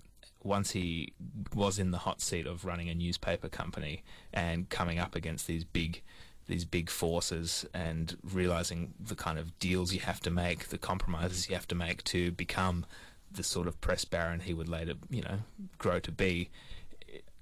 once 0.44 0.72
he 0.72 1.14
was 1.54 1.78
in 1.78 1.92
the 1.92 2.00
hot 2.00 2.20
seat 2.20 2.48
of 2.48 2.66
running 2.66 2.90
a 2.90 2.96
newspaper 2.96 3.48
company 3.48 4.04
and 4.34 4.70
coming 4.70 4.98
up 4.98 5.16
against 5.16 5.46
these 5.46 5.64
big 5.64 6.02
these 6.48 6.66
big 6.66 6.90
forces 6.90 7.66
and 7.74 8.18
realizing 8.24 8.94
the 9.00 9.16
kind 9.16 9.40
of 9.40 9.58
deals 9.60 9.94
you 9.94 10.00
have 10.02 10.20
to 10.22 10.32
make, 10.32 10.70
the 10.70 10.78
compromises 10.78 11.50
you 11.50 11.56
have 11.56 11.68
to 11.68 11.76
make 11.76 12.04
to 12.06 12.32
become 12.32 12.86
the 13.32 13.44
sort 13.44 13.68
of 13.68 13.80
press 13.80 14.04
baron 14.06 14.42
he 14.42 14.54
would 14.54 14.68
later, 14.68 14.94
you 15.10 15.22
know, 15.22 15.40
grow 15.78 16.00
to 16.00 16.12
be. 16.12 16.50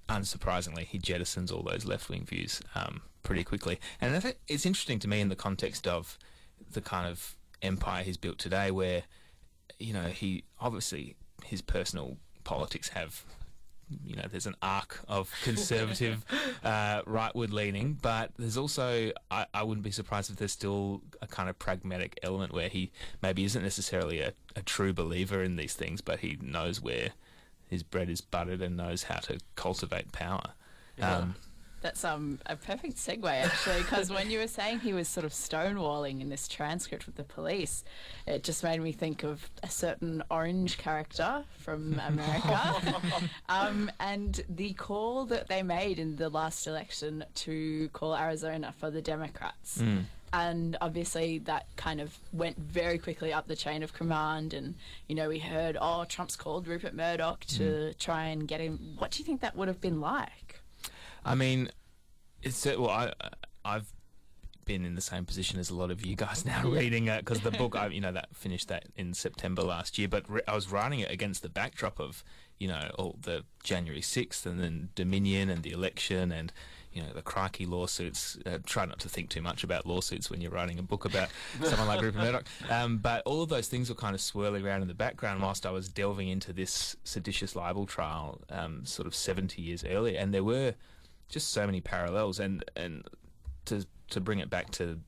Unsurprisingly, 0.08 0.86
he 0.86 0.98
jettisons 0.98 1.52
all 1.52 1.64
those 1.64 1.86
left-wing 1.86 2.26
views 2.26 2.62
um, 2.74 3.02
pretty 3.22 3.44
quickly, 3.44 3.80
and 4.02 4.16
I 4.16 4.20
think 4.20 4.38
it's 4.48 4.66
interesting 4.66 4.98
to 5.00 5.08
me 5.08 5.22
in 5.22 5.30
the 5.30 5.36
context 5.36 5.88
of 5.88 6.18
the 6.72 6.82
kind 6.82 7.08
of 7.08 7.36
empire 7.62 8.04
he's 8.04 8.18
built 8.18 8.40
today, 8.40 8.72
where 8.72 9.04
you 9.78 9.94
know 9.94 10.08
he 10.08 10.46
obviously 10.60 11.16
his 11.46 11.62
personal 11.62 12.18
politics 12.44 12.90
have 12.90 13.24
you 14.06 14.16
know 14.16 14.26
there's 14.30 14.46
an 14.46 14.56
arc 14.62 15.00
of 15.08 15.32
conservative 15.44 16.26
uh, 16.64 17.02
rightward 17.04 17.52
leaning 17.52 17.98
but 18.02 18.32
there's 18.38 18.58
also 18.58 19.12
I, 19.32 19.46
I 19.54 19.64
wouldn't 19.64 19.84
be 19.84 19.92
surprised 19.92 20.30
if 20.30 20.38
there's 20.38 20.52
still 20.52 21.02
a 21.22 21.28
kind 21.28 21.50
of 21.50 21.58
pragmatic 21.58 22.20
element 22.24 22.54
where 22.54 22.70
he 22.70 22.92
maybe 23.22 23.44
isn't 23.46 23.62
necessarily 23.62 24.22
a, 24.22 24.34
a 24.56 24.62
true 24.62 24.94
believer 24.94 25.44
in 25.44 25.56
these 25.56 25.74
things 25.74 26.02
but 26.02 26.20
he 26.20 26.38
knows 26.42 26.82
where 26.82 27.10
his 27.70 27.84
bread 27.84 28.10
is 28.10 28.20
buttered 28.20 28.62
and 28.62 28.76
knows 28.76 29.04
how 29.04 29.20
to 29.20 29.40
cultivate 29.56 30.12
power. 30.12 30.54
Um, 31.02 31.36
That's 31.82 32.04
um 32.04 32.40
a 32.46 32.56
perfect 32.56 32.98
segue 32.98 33.26
actually, 33.26 33.82
because 33.82 34.12
when 34.12 34.30
you 34.30 34.40
were 34.40 34.48
saying 34.48 34.80
he 34.80 34.94
was 34.94 35.08
sort 35.08 35.26
of 35.26 35.32
stonewalling 35.32 36.22
in 36.22 36.30
this 36.30 36.48
transcript 36.48 37.06
with 37.06 37.16
the 37.16 37.24
police, 37.24 37.84
it 38.28 38.44
just 38.44 38.64
made 38.64 38.82
me 38.82 38.92
think 38.92 39.24
of 39.24 39.50
a 39.64 39.70
certain 39.70 40.24
orange 40.30 40.78
character 40.78 41.44
from 41.58 42.00
America, 42.08 42.74
um, 43.48 43.92
and 44.00 44.42
the 44.50 44.74
call 44.74 45.26
that 45.26 45.48
they 45.48 45.64
made 45.64 46.00
in 46.00 46.16
the 46.18 46.30
last 46.30 46.68
election 46.68 47.24
to 47.36 47.90
call 47.90 48.16
Arizona 48.16 48.74
for 48.78 48.92
the 48.92 49.02
Democrats. 49.02 49.80
Mm. 49.82 50.04
And 50.32 50.78
obviously, 50.80 51.40
that 51.40 51.66
kind 51.76 52.00
of 52.00 52.16
went 52.32 52.58
very 52.58 53.00
quickly 53.00 53.34
up 53.34 53.48
the 53.48 53.56
chain 53.56 53.82
of 53.82 53.94
command. 53.94 54.54
And, 54.54 54.76
you 55.08 55.16
know, 55.16 55.28
we 55.28 55.40
heard, 55.40 55.76
oh, 55.80 56.06
Trump's 56.06 56.36
called 56.36 56.68
Rupert 56.68 56.94
Murdoch 56.94 57.46
to 57.46 57.94
try 57.96 58.26
and 58.26 58.48
get 58.48 58.62
him. 58.62 58.96
What 59.00 59.12
do 59.12 59.20
you 59.20 59.26
think 59.26 59.42
that 59.42 59.56
would 59.56 59.68
have 59.68 59.82
been 59.82 60.00
like? 60.00 60.49
I 61.26 61.36
mean, 61.36 61.70
it's 62.42 62.66
uh, 62.66 62.76
well, 62.78 62.90
I 62.90 63.14
I've 63.66 63.92
been 64.66 64.86
in 64.86 64.94
the 64.94 65.02
same 65.02 65.26
position 65.26 65.60
as 65.60 65.72
a 65.72 65.76
lot 65.76 65.90
of 65.90 66.06
you 66.06 66.16
guys 66.16 66.46
now 66.46 66.62
reading 66.70 67.08
it 67.08 67.26
because 67.26 67.42
the 67.42 67.52
book 67.52 67.76
I 67.78 67.88
you 67.88 68.02
know 68.02 68.12
that 68.12 68.36
finished 68.36 68.68
that 68.68 68.86
in 68.96 69.14
September 69.14 69.64
last 69.64 69.98
year, 69.98 70.08
but 70.08 70.30
re- 70.30 70.42
I 70.48 70.56
was 70.56 70.72
writing 70.72 71.00
it 71.00 71.12
against 71.12 71.42
the 71.42 71.50
backdrop 71.50 72.00
of 72.00 72.24
you 72.60 72.68
know 72.68 72.92
all 72.98 73.16
the 73.22 73.44
January 73.64 74.02
sixth 74.02 74.46
and 74.46 74.60
then 74.60 74.90
Dominion 74.96 75.50
and 75.50 75.64
the 75.64 75.72
election 75.72 76.32
and 76.32 76.54
you 76.94 77.02
know 77.02 77.10
the 77.14 77.22
Crikey 77.22 77.66
lawsuits. 77.66 78.38
Uh, 78.46 78.60
try 78.66 78.86
not 78.86 79.00
to 79.00 79.10
think 79.10 79.30
too 79.30 79.42
much 79.42 79.64
about 79.64 79.86
lawsuits 79.86 80.30
when 80.30 80.42
you're 80.42 80.52
writing 80.52 80.80
a 80.80 80.84
book 80.84 81.06
about 81.06 81.30
someone 81.64 81.88
like 81.88 82.02
Rupert 82.02 82.22
Murdoch. 82.22 82.46
Um, 82.70 82.98
but 82.98 83.24
all 83.26 83.42
of 83.42 83.50
those 83.50 83.68
things 83.68 83.90
were 83.90 83.96
kind 83.96 84.14
of 84.14 84.22
swirling 84.22 84.66
around 84.66 84.84
in 84.84 84.88
the 84.88 84.94
background 84.94 85.42
whilst 85.42 85.66
I 85.66 85.72
was 85.72 85.90
delving 85.90 86.28
into 86.28 86.54
this 86.54 86.96
seditious 87.04 87.56
libel 87.56 87.88
trial, 87.88 88.42
um, 88.50 88.86
sort 88.86 89.08
of 89.08 89.16
70 89.16 89.62
years 89.62 89.84
earlier, 89.84 90.20
and 90.20 90.34
there 90.34 90.44
were 90.44 90.76
just 91.30 91.52
so 91.52 91.66
many 91.66 91.82
parallels 91.82 92.40
and 92.40 92.64
and 92.76 93.04
to 93.66 93.86
to 94.10 94.20
bring 94.20 94.40
it 94.40 94.50
back 94.50 94.70
to 94.72 95.00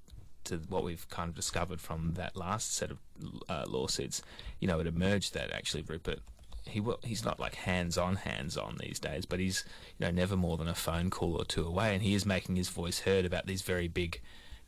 to 0.43 0.57
what 0.69 0.84
we've 0.84 1.07
kind 1.10 1.29
of 1.29 1.36
discovered 1.36 1.79
from 1.79 2.13
that 2.15 2.36
last 2.36 2.73
set 2.73 2.89
of 2.91 2.97
uh, 3.49 3.65
lawsuits 3.67 4.21
you 4.60 4.67
know 4.67 4.79
it 4.79 4.88
emerged 4.88 5.34
that 5.34 5.51
actually 5.51 5.84
Rupert 5.84 6.19
he 6.65 6.79
wa 6.79 6.95
he's 7.03 7.25
not 7.25 7.39
like 7.39 7.55
hands 7.55 7.97
on 7.97 8.15
hands 8.15 8.57
on 8.57 8.77
these 8.79 8.99
days 8.99 9.25
but 9.25 9.39
he's 9.39 9.63
you 9.97 10.05
know 10.05 10.12
never 10.12 10.36
more 10.36 10.57
than 10.57 10.67
a 10.67 10.75
phone 10.75 11.10
call 11.10 11.36
or 11.36 11.45
two 11.45 11.65
away 11.65 11.93
and 11.93 12.03
he 12.03 12.13
is 12.13 12.25
making 12.25 12.55
his 12.55 12.69
voice 12.69 13.01
heard 13.01 13.25
about 13.25 13.45
these 13.45 13.62
very 13.62 13.88
big 13.88 14.21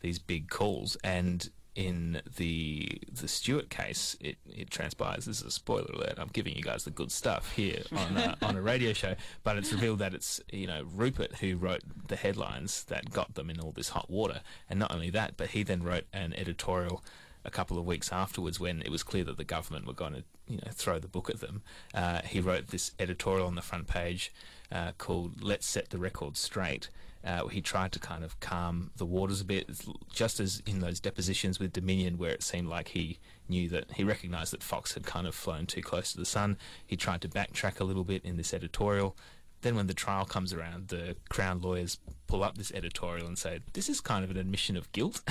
these 0.04 0.20
big 0.20 0.50
calls. 0.50 0.96
And 1.04 1.50
in 1.76 2.22
the 2.38 3.00
the 3.12 3.28
Stuart 3.28 3.70
case, 3.70 4.16
it, 4.20 4.38
it 4.46 4.70
transpires. 4.70 5.26
This 5.26 5.40
is 5.40 5.46
a 5.46 5.52
spoiler 5.52 5.92
alert. 5.94 6.16
I'm 6.18 6.30
giving 6.32 6.56
you 6.56 6.62
guys 6.62 6.84
the 6.84 6.92
good 6.92 7.12
stuff 7.12 7.54
here 7.54 7.84
on 7.92 8.18
uh, 8.18 8.36
on 8.42 8.56
a 8.56 8.62
radio 8.62 8.94
show, 8.94 9.16
but 9.44 9.58
it's 9.58 9.72
revealed 9.72 10.00
that 10.00 10.14
it's 10.14 10.40
you 10.52 10.68
know 10.68 10.84
Rupert 10.94 11.36
who 11.38 11.58
wrote 11.58 11.82
the 12.08 12.16
headlines 12.16 12.84
that 12.86 13.12
got 13.12 13.36
them 13.36 13.50
in 13.50 13.60
all 13.60 13.72
this 13.72 13.90
hot 13.90 14.10
water, 14.10 14.42
and 14.70 14.80
not 14.80 14.94
only 14.94 15.10
that, 15.12 15.38
but 15.38 15.50
he 15.50 15.64
then 15.64 15.84
wrote 15.84 16.06
an 16.14 16.34
editorial 16.34 17.04
a 17.46 17.52
couple 17.52 17.78
of 17.78 17.86
weeks 17.86 18.12
afterwards, 18.12 18.60
when 18.60 18.82
it 18.82 18.90
was 18.90 19.04
clear 19.04 19.24
that 19.26 19.38
the 19.38 19.44
government 19.44 19.86
were 19.86 19.94
going 19.94 20.14
to, 20.14 20.24
you 20.48 20.58
know, 20.58 20.72
throw 20.72 21.00
the 21.00 21.08
book 21.08 21.30
at 21.30 21.40
them, 21.40 21.62
uh, 21.94 22.22
he 22.22 22.40
wrote 22.40 22.68
this 22.68 22.92
editorial 23.00 23.48
on 23.48 23.56
the 23.56 23.62
front 23.62 23.88
page 23.88 24.32
uh, 24.72 24.92
called 24.98 25.42
"Let's 25.42 25.68
Set 25.68 25.90
the 25.90 25.98
Record 25.98 26.38
Straight." 26.38 26.90
Uh, 27.24 27.48
he 27.48 27.62
tried 27.62 27.92
to 27.94 28.00
kind 28.00 28.24
of 28.24 28.40
calm 28.40 28.92
the 28.98 29.06
waters 29.06 29.40
a 29.40 29.46
bit, 29.46 29.70
just 30.12 30.40
as 30.40 30.62
in 30.66 30.80
those 30.80 31.00
depositions 31.00 31.58
with 31.58 31.72
Dominion, 31.72 32.18
where 32.18 32.32
it 32.32 32.44
seemed 32.44 32.68
like 32.68 32.90
he 32.90 33.20
knew 33.48 33.70
that 33.70 33.92
he 33.94 34.04
recognised 34.04 34.52
that 34.52 34.62
Fox 34.62 34.94
had 34.94 35.06
kind 35.06 35.26
of 35.26 35.34
flown 35.34 35.66
too 35.66 35.82
close 35.82 36.12
to 36.12 36.18
the 36.18 36.26
sun. 36.26 36.58
He 36.86 36.98
tried 36.98 37.22
to 37.22 37.30
backtrack 37.30 37.80
a 37.80 37.86
little 37.86 38.04
bit 38.04 38.26
in 38.26 38.36
this 38.36 38.54
editorial. 38.54 39.16
Then, 39.64 39.76
when 39.76 39.88
the 39.88 39.94
trial 39.94 40.26
comes 40.26 40.54
around, 40.54 40.90
the 40.90 41.16
Crown 41.30 41.60
lawyers 41.62 41.98
pull 42.28 42.44
up 42.44 42.58
this 42.58 42.72
editorial 42.74 43.26
and 43.28 43.38
say, 43.38 43.60
"This 43.74 43.90
is 43.90 44.00
kind 44.02 44.24
of 44.24 44.30
an 44.32 44.38
admission 44.38 44.78
of 44.78 44.92
guilt," 44.92 45.22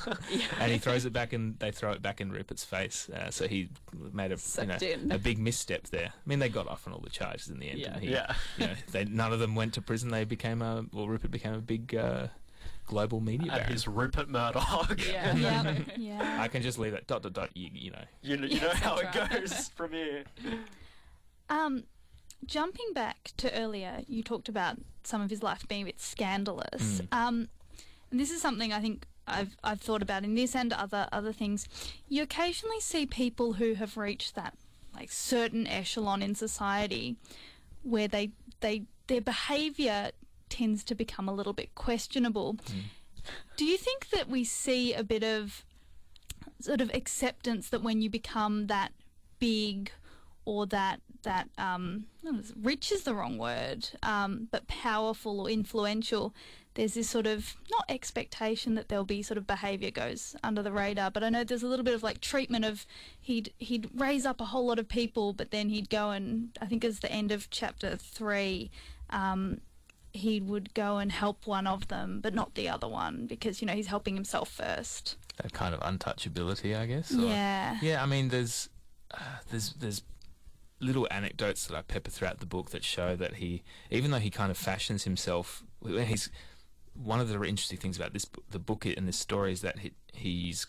and 0.60 0.70
he 0.70 0.78
throws 0.78 1.04
it 1.04 1.12
back 1.12 1.32
and 1.32 1.58
They 1.58 1.70
throw 1.72 1.92
it 1.92 2.00
back 2.02 2.20
in 2.20 2.30
Rupert's 2.30 2.64
face. 2.64 3.08
Uh, 3.08 3.30
so 3.30 3.48
he 3.48 3.68
made 4.12 4.32
a 4.32 4.38
you 4.60 4.66
know, 4.66 5.14
a 5.14 5.18
big 5.18 5.38
misstep 5.38 5.88
there. 5.88 6.08
I 6.14 6.28
mean, 6.28 6.38
they 6.38 6.48
got 6.48 6.68
off 6.68 6.86
on 6.86 6.92
all 6.92 7.00
the 7.00 7.10
charges 7.10 7.48
in 7.48 7.58
the 7.58 7.70
end. 7.70 7.78
Yeah. 7.80 7.92
and 7.94 8.02
he, 8.02 8.10
Yeah. 8.10 8.34
You 8.58 8.66
know, 8.68 8.74
they, 8.92 9.04
none 9.06 9.32
of 9.32 9.38
them 9.40 9.54
went 9.54 9.74
to 9.74 9.82
prison. 9.82 10.10
They 10.10 10.24
became 10.24 10.62
a 10.62 10.84
well, 10.92 11.08
Rupert 11.08 11.30
became 11.30 11.54
a 11.54 11.58
big 11.60 11.94
uh, 11.94 12.28
global 12.86 13.20
media 13.20 13.52
And 13.52 13.72
his 13.72 13.88
Rupert 13.88 14.28
Murdoch. 14.28 15.00
Yeah. 15.06 15.34
Yeah, 15.36 15.74
yeah. 15.96 16.42
I 16.42 16.48
can 16.48 16.60
just 16.62 16.78
leave 16.78 16.92
it 16.92 17.06
dot 17.06 17.22
dot 17.22 17.32
dot. 17.32 17.50
You, 17.54 17.70
you 17.72 17.90
know, 17.92 18.04
You, 18.22 18.36
know- 18.36 18.46
you 18.46 18.60
know 18.60 18.70
how 18.70 18.96
it 18.96 19.14
Right. 19.14 19.30
goes 19.30 19.68
from 19.70 19.92
here. 19.92 20.24
Um, 21.48 21.84
jumping 22.46 22.92
back 22.94 23.32
to 23.38 23.52
earlier, 23.58 24.02
you 24.06 24.22
talked 24.22 24.48
about 24.48 24.76
some 25.02 25.20
of 25.20 25.30
his 25.30 25.42
life 25.42 25.66
being 25.68 25.82
a 25.82 25.86
bit 25.86 26.00
scandalous. 26.00 27.00
Um, 27.12 27.48
and 28.10 28.18
this 28.18 28.30
is 28.30 28.42
something 28.42 28.72
I 28.72 28.80
think 28.80 29.06
I've 29.26 29.56
I've 29.62 29.80
thought 29.80 30.02
about 30.02 30.24
in 30.24 30.34
this 30.34 30.54
and 30.56 30.72
other 30.72 31.08
other 31.12 31.32
things. 31.32 31.68
You 32.08 32.22
occasionally 32.22 32.80
see 32.80 33.06
people 33.06 33.54
who 33.54 33.74
have 33.74 33.96
reached 33.96 34.34
that 34.34 34.56
like 34.94 35.12
certain 35.12 35.66
echelon 35.66 36.22
in 36.22 36.34
society 36.34 37.16
where 37.82 38.08
they 38.08 38.30
they 38.60 38.84
their 39.06 39.20
behaviour 39.20 40.10
tends 40.48 40.82
to 40.84 40.94
become 40.94 41.28
a 41.28 41.32
little 41.32 41.52
bit 41.52 41.74
questionable. 41.74 42.56
Do 43.56 43.64
you 43.64 43.76
think 43.76 44.10
that 44.10 44.28
we 44.28 44.44
see 44.44 44.92
a 44.94 45.04
bit 45.04 45.22
of 45.22 45.64
sort 46.60 46.80
of 46.80 46.92
acceptance 46.92 47.68
that 47.70 47.82
when 47.82 48.02
you 48.02 48.10
become 48.10 48.66
that 48.66 48.92
big 49.38 49.92
or 50.44 50.66
that 50.66 51.00
that 51.22 51.48
um, 51.58 52.04
I 52.22 52.26
don't 52.26 52.36
know, 52.36 52.42
rich 52.62 52.90
is 52.92 53.02
the 53.04 53.14
wrong 53.14 53.38
word, 53.38 53.88
um, 54.02 54.48
but 54.50 54.66
powerful 54.68 55.40
or 55.40 55.50
influential, 55.50 56.34
there's 56.74 56.94
this 56.94 57.10
sort 57.10 57.26
of 57.26 57.56
not 57.70 57.84
expectation 57.88 58.74
that 58.76 58.88
there'll 58.88 59.04
be 59.04 59.22
sort 59.22 59.38
of 59.38 59.46
behaviour 59.46 59.90
goes 59.90 60.36
under 60.44 60.62
the 60.62 60.72
radar, 60.72 61.10
but 61.10 61.22
I 61.24 61.28
know 61.28 61.42
there's 61.44 61.62
a 61.62 61.66
little 61.68 61.84
bit 61.84 61.94
of 61.94 62.02
like 62.02 62.20
treatment 62.20 62.64
of 62.64 62.86
he'd 63.20 63.52
he'd 63.58 63.90
raise 63.94 64.24
up 64.24 64.40
a 64.40 64.44
whole 64.46 64.66
lot 64.66 64.78
of 64.78 64.88
people, 64.88 65.32
but 65.32 65.50
then 65.50 65.68
he'd 65.68 65.90
go 65.90 66.10
and 66.10 66.50
I 66.60 66.66
think 66.66 66.84
it's 66.84 67.00
the 67.00 67.10
end 67.10 67.32
of 67.32 67.50
chapter 67.50 67.96
three. 67.96 68.70
Um, 69.10 69.60
he 70.12 70.40
would 70.40 70.74
go 70.74 70.98
and 70.98 71.12
help 71.12 71.46
one 71.46 71.66
of 71.68 71.86
them, 71.88 72.20
but 72.20 72.34
not 72.34 72.54
the 72.56 72.68
other 72.68 72.88
one 72.88 73.26
because 73.26 73.60
you 73.60 73.66
know 73.66 73.74
he's 73.74 73.86
helping 73.86 74.14
himself 74.14 74.48
first. 74.50 75.16
that 75.42 75.52
kind 75.52 75.72
of 75.74 75.80
untouchability, 75.80 76.76
I 76.76 76.86
guess. 76.86 77.12
or- 77.14 77.20
Yeah. 77.22 77.78
Yeah, 77.80 78.02
I 78.02 78.06
mean, 78.06 78.28
there's 78.28 78.68
uh, 79.12 79.18
there's 79.50 79.72
there's 79.74 80.02
little 80.80 81.06
anecdotes 81.10 81.66
that 81.66 81.76
I 81.76 81.82
pepper 81.82 82.10
throughout 82.10 82.40
the 82.40 82.46
book 82.46 82.70
that 82.70 82.84
show 82.84 83.16
that 83.16 83.34
he, 83.34 83.62
even 83.90 84.10
though 84.10 84.18
he 84.18 84.30
kind 84.30 84.50
of 84.50 84.56
fashions 84.56 85.04
himself, 85.04 85.62
he's 85.84 86.30
one 86.94 87.20
of 87.20 87.28
the 87.28 87.34
interesting 87.36 87.78
things 87.78 87.96
about 87.96 88.12
this 88.12 88.26
the 88.50 88.58
book 88.58 88.84
and 88.84 89.06
this 89.06 89.18
story 89.18 89.52
is 89.52 89.60
that 89.60 89.78
he, 89.78 89.92
he's 90.12 90.66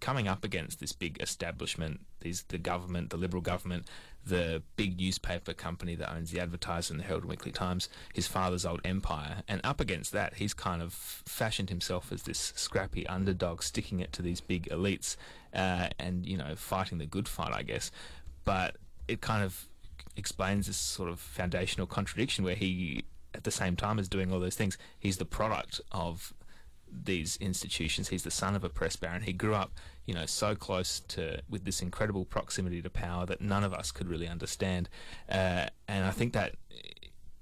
coming 0.00 0.26
up 0.26 0.42
against 0.42 0.80
this 0.80 0.92
big 0.92 1.22
establishment, 1.22 2.00
these 2.20 2.42
the 2.48 2.58
government, 2.58 3.10
the 3.10 3.16
Liberal 3.16 3.40
government, 3.40 3.86
the 4.26 4.62
big 4.74 4.98
newspaper 4.98 5.52
company 5.52 5.94
that 5.94 6.12
owns 6.12 6.32
the 6.32 6.40
Advertiser 6.40 6.92
and 6.92 7.00
the 7.00 7.04
Herald 7.04 7.22
and 7.22 7.30
Weekly 7.30 7.52
Times, 7.52 7.88
his 8.12 8.26
father's 8.26 8.66
old 8.66 8.80
empire, 8.84 9.42
and 9.46 9.60
up 9.62 9.80
against 9.80 10.12
that, 10.12 10.34
he's 10.34 10.54
kind 10.54 10.82
of 10.82 10.92
fashioned 10.92 11.70
himself 11.70 12.10
as 12.10 12.24
this 12.24 12.52
scrappy 12.56 13.06
underdog, 13.06 13.62
sticking 13.62 14.00
it 14.00 14.12
to 14.12 14.22
these 14.22 14.40
big 14.40 14.68
elites, 14.70 15.16
uh, 15.54 15.88
and 16.00 16.26
you 16.26 16.36
know, 16.36 16.56
fighting 16.56 16.98
the 16.98 17.06
good 17.06 17.28
fight, 17.28 17.52
I 17.54 17.62
guess. 17.62 17.92
But 18.44 18.76
it 19.08 19.20
kind 19.20 19.44
of 19.44 19.68
explains 20.16 20.66
this 20.66 20.76
sort 20.76 21.08
of 21.08 21.20
foundational 21.20 21.86
contradiction 21.86 22.44
where 22.44 22.54
he, 22.54 23.04
at 23.34 23.44
the 23.44 23.50
same 23.50 23.76
time 23.76 23.98
as 23.98 24.08
doing 24.08 24.32
all 24.32 24.40
those 24.40 24.56
things, 24.56 24.76
he's 24.98 25.16
the 25.16 25.24
product 25.24 25.80
of 25.90 26.34
these 26.92 27.38
institutions. 27.40 28.08
He's 28.08 28.22
the 28.22 28.30
son 28.30 28.54
of 28.54 28.64
a 28.64 28.68
press 28.68 28.96
baron. 28.96 29.22
He 29.22 29.32
grew 29.32 29.54
up, 29.54 29.72
you 30.04 30.14
know, 30.14 30.26
so 30.26 30.54
close 30.54 31.00
to 31.08 31.40
with 31.48 31.64
this 31.64 31.80
incredible 31.80 32.24
proximity 32.24 32.82
to 32.82 32.90
power 32.90 33.24
that 33.26 33.40
none 33.40 33.64
of 33.64 33.72
us 33.72 33.90
could 33.90 34.08
really 34.08 34.28
understand. 34.28 34.88
Uh, 35.30 35.66
and 35.88 36.04
I 36.04 36.10
think 36.10 36.34
that 36.34 36.56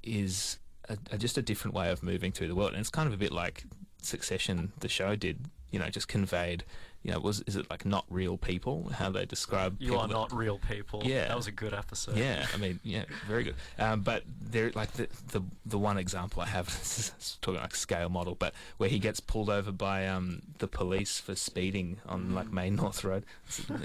is 0.03 0.59
a, 0.89 0.97
a, 1.11 1.19
just 1.19 1.37
a 1.37 1.43
different 1.43 1.75
way 1.75 1.91
of 1.91 2.03
moving 2.03 2.31
through 2.31 2.49
the 2.49 2.55
world. 2.55 2.71
And 2.71 2.81
it's 2.81 2.91
kind 2.91 3.09
of 3.09 3.13
a 3.13 3.19
bit 3.19 3.33
like 3.33 3.65
Succession, 4.03 4.73
the 4.81 4.89
show 4.89 5.17
did. 5.17 5.47
You 5.71 5.79
know, 5.79 5.89
just 5.89 6.09
conveyed. 6.09 6.65
You 7.03 7.13
know, 7.13 7.21
was 7.21 7.41
is 7.47 7.57
it 7.57 7.71
like 7.71 7.87
not 7.87 8.05
real 8.11 8.37
people? 8.37 8.91
How 8.95 9.09
they 9.11 9.25
describe 9.25 9.77
You 9.81 9.87
people 9.89 10.01
are 10.03 10.09
that- 10.09 10.13
not 10.13 10.33
real 10.35 10.59
people. 10.59 11.01
Yeah. 11.03 11.29
That 11.29 11.37
was 11.37 11.47
a 11.47 11.53
good 11.53 11.73
episode. 11.73 12.19
yeah, 12.19 12.47
I 12.53 12.59
mean, 12.59 12.79
yeah, 12.85 13.05
very 13.27 13.43
good. 13.43 13.55
Um, 13.79 14.03
but 14.03 14.25
there, 14.39 14.71
like 14.75 14.93
the, 14.93 15.09
the 15.33 15.41
the 15.65 15.79
one 15.79 15.97
example 15.97 16.43
I 16.43 16.47
have, 16.47 16.67
this 16.79 17.11
is 17.19 17.39
talking 17.41 17.59
like 17.61 17.75
scale 17.75 18.11
model, 18.11 18.35
but 18.35 18.53
where 18.77 18.91
he 18.91 18.99
gets 18.99 19.19
pulled 19.19 19.49
over 19.49 19.73
by 19.73 20.07
um, 20.09 20.43
the 20.59 20.69
police 20.69 21.19
for 21.19 21.35
speeding 21.35 21.97
on 22.07 22.35
like 22.35 22.53
Main 22.53 22.77
North 22.77 23.03
Road, 23.03 23.25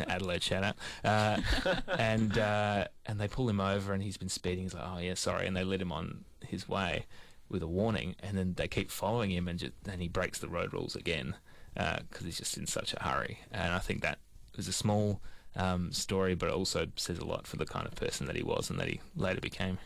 Adelaide 0.10 0.44
shout 0.44 0.64
out, 0.66 0.76
uh, 1.06 1.40
and 1.98 2.38
uh, 2.38 2.88
and 3.06 3.18
they 3.18 3.30
pull 3.30 3.48
him 3.48 3.62
over 3.62 3.94
and 3.94 4.04
he's 4.04 4.18
been 4.18 4.28
speeding. 4.30 4.64
He's 4.66 4.74
like, 4.74 4.84
oh 4.86 4.98
yeah, 5.00 5.14
sorry, 5.14 5.48
and 5.48 5.56
they 5.56 5.64
let 5.64 5.82
him 5.82 5.94
on 5.94 6.26
his 6.46 6.68
way 6.68 7.06
with 7.48 7.64
a 7.64 7.68
warning, 7.68 8.16
and 8.22 8.38
then 8.38 8.56
they 8.58 8.68
keep 8.68 8.92
following 8.92 9.32
him, 9.32 9.48
and 9.48 9.60
just, 9.60 9.72
and 9.90 10.02
he 10.02 10.10
breaks 10.10 10.40
the 10.40 10.50
road 10.50 10.74
rules 10.74 10.98
again 10.98 11.36
because 11.76 12.26
he's 12.26 12.38
just 12.38 12.58
in 12.58 12.68
such 12.68 12.94
a 12.94 13.04
hurry. 13.04 13.40
And 13.52 13.74
I 13.74 13.80
think 13.80 14.02
that 14.02 14.20
was 14.56 14.68
a 14.68 14.74
small 14.74 15.22
um, 15.56 15.92
story, 15.92 16.36
but 16.36 16.50
it 16.50 16.54
also 16.56 16.88
says 16.96 17.20
a 17.20 17.26
lot 17.26 17.48
for 17.48 17.58
the 17.58 17.66
kind 17.66 17.86
of 17.86 17.96
person 17.96 18.28
that 18.28 18.36
he 18.36 18.44
was 18.44 18.70
and 18.70 18.80
that 18.80 18.88
he 18.88 19.00
later 19.16 19.42
became. 19.42 19.78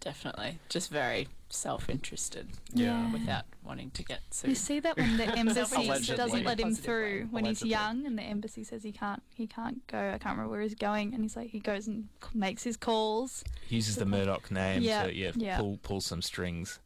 Definitely. 0.00 0.58
Just 0.70 0.90
very 0.90 1.28
self 1.50 1.90
interested. 1.90 2.48
Yeah. 2.72 3.12
Without 3.12 3.44
wanting 3.62 3.90
to 3.90 4.02
get 4.02 4.20
sued. 4.30 4.48
You 4.48 4.54
see 4.54 4.80
that 4.80 4.96
when 4.96 5.18
the 5.18 5.24
embassy 5.38 5.86
doesn't 6.14 6.44
let 6.44 6.58
him 6.58 6.74
through 6.74 7.20
way. 7.24 7.28
when 7.30 7.44
he's 7.44 7.62
young, 7.62 8.06
and 8.06 8.16
the 8.16 8.22
embassy 8.22 8.64
says 8.64 8.82
he 8.82 8.92
can't 8.92 9.22
he 9.34 9.46
can't 9.46 9.86
go. 9.88 9.98
I 9.98 10.18
can't 10.18 10.36
remember 10.36 10.50
where 10.50 10.62
he's 10.62 10.74
going, 10.74 11.12
and 11.12 11.22
he's 11.22 11.36
like 11.36 11.50
he 11.50 11.60
goes 11.60 11.86
and 11.86 12.08
makes 12.34 12.62
his 12.62 12.78
calls. 12.78 13.44
He 13.66 13.76
uses 13.76 13.96
the 13.96 14.06
Murdoch 14.06 14.50
name 14.50 14.82
Yeah, 14.82 15.04
to 15.04 15.14
yeah, 15.14 15.32
yeah. 15.36 15.58
pull 15.58 15.78
pull 15.82 16.00
some 16.00 16.22
strings. 16.22 16.78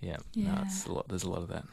Yeah, 0.00 0.16
Yeah. 0.32 0.54
No, 0.54 0.62
it's 0.64 0.86
a 0.86 0.92
lot. 0.92 1.08
There's 1.08 1.24
a 1.24 1.30
lot 1.30 1.42
of 1.42 1.48
that. 1.48 1.64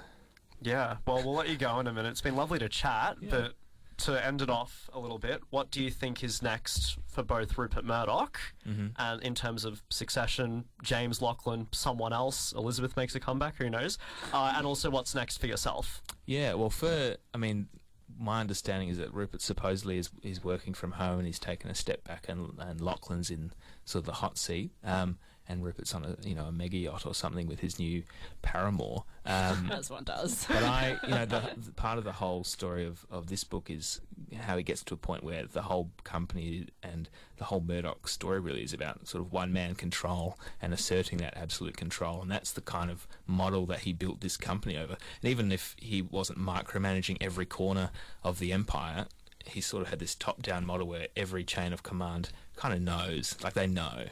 Yeah, 0.65 0.97
well, 1.05 1.17
we'll 1.23 1.35
let 1.35 1.47
you 1.49 1.57
go 1.57 1.79
in 1.79 1.87
a 1.87 1.93
minute. 1.93 2.09
It's 2.09 2.21
been 2.21 2.35
lovely 2.35 2.59
to 2.59 2.67
chat, 2.69 3.17
but 3.29 3.53
to 3.97 4.25
end 4.25 4.41
it 4.41 4.49
off 4.49 4.89
a 4.93 4.99
little 4.99 5.19
bit, 5.19 5.41
what 5.51 5.71
do 5.71 5.81
you 5.81 5.89
think 5.89 6.23
is 6.23 6.41
next 6.41 6.97
for 7.07 7.23
both 7.23 7.57
Rupert 7.57 7.85
Murdoch 7.85 8.37
Mhm. 8.65 8.91
and 8.97 9.21
in 9.23 9.35
terms 9.35 9.63
of 9.63 9.83
succession, 9.89 10.65
James 10.83 11.21
Lachlan, 11.21 11.67
someone 11.71 12.11
else, 12.11 12.51
Elizabeth 12.53 12.97
makes 12.97 13.15
a 13.15 13.19
comeback, 13.19 13.55
who 13.55 13.69
knows? 13.69 13.97
Uh, 14.33 14.53
and 14.57 14.65
also, 14.67 14.89
what's 14.89 15.15
next 15.15 15.37
for 15.37 15.47
yourself? 15.47 16.01
Yeah, 16.25 16.55
well, 16.55 16.69
for 16.71 17.15
I 17.33 17.37
mean, 17.37 17.69
my 18.17 18.39
understanding 18.41 18.89
is 18.89 18.97
that 18.97 19.13
Rupert 19.13 19.41
supposedly 19.41 19.97
is 19.97 20.09
is 20.23 20.43
working 20.43 20.73
from 20.73 20.93
home 20.93 21.19
and 21.19 21.27
he's 21.27 21.39
taken 21.39 21.69
a 21.69 21.75
step 21.75 22.03
back, 22.03 22.27
and 22.27 22.57
and 22.59 22.81
Lachlan's 22.81 23.29
in 23.29 23.53
sort 23.85 24.01
of 24.01 24.05
the 24.07 24.13
hot 24.13 24.37
seat, 24.37 24.71
um, 24.83 25.19
and 25.47 25.63
Rupert's 25.63 25.93
on 25.93 26.03
a 26.03 26.27
you 26.27 26.35
know 26.35 26.45
a 26.45 26.51
mega 26.51 26.77
yacht 26.77 27.05
or 27.05 27.13
something 27.13 27.47
with 27.47 27.59
his 27.59 27.79
new 27.79 28.03
paramour. 28.41 29.03
Um, 29.25 29.71
As 29.73 29.89
one 29.89 30.03
does. 30.03 30.45
but 30.47 30.63
I, 30.63 30.97
you 31.03 31.09
know, 31.09 31.25
the, 31.25 31.41
the 31.57 31.71
part 31.71 31.97
of 31.97 32.03
the 32.03 32.11
whole 32.11 32.43
story 32.43 32.85
of, 32.85 33.05
of 33.09 33.27
this 33.27 33.43
book 33.43 33.69
is 33.69 34.01
how 34.39 34.57
he 34.57 34.63
gets 34.63 34.83
to 34.83 34.93
a 34.93 34.97
point 34.97 35.23
where 35.23 35.45
the 35.45 35.63
whole 35.63 35.89
company 36.03 36.67
and 36.83 37.09
the 37.37 37.45
whole 37.45 37.61
Murdoch 37.61 38.07
story 38.07 38.39
really 38.39 38.63
is 38.63 38.73
about 38.73 39.07
sort 39.07 39.23
of 39.23 39.31
one 39.31 39.51
man 39.51 39.75
control 39.75 40.37
and 40.61 40.73
asserting 40.73 41.17
that 41.19 41.35
absolute 41.37 41.77
control, 41.77 42.21
and 42.21 42.31
that's 42.31 42.51
the 42.51 42.61
kind 42.61 42.91
of 42.91 43.07
model 43.27 43.65
that 43.65 43.79
he 43.79 43.93
built 43.93 44.21
this 44.21 44.37
company 44.37 44.77
over. 44.77 44.97
And 45.21 45.31
even 45.31 45.51
if 45.51 45.75
he 45.77 46.01
wasn't 46.01 46.39
micromanaging 46.39 47.17
every 47.21 47.45
corner 47.45 47.91
of 48.23 48.39
the 48.39 48.51
empire, 48.51 49.07
he 49.45 49.61
sort 49.61 49.83
of 49.83 49.89
had 49.89 49.99
this 49.99 50.15
top-down 50.15 50.65
model 50.65 50.87
where 50.87 51.07
every 51.15 51.43
chain 51.43 51.71
of 51.71 51.83
command 51.83 52.29
kind 52.55 52.73
of 52.73 52.81
knows, 52.81 53.35
like 53.43 53.53
they 53.53 53.67
know 53.67 54.05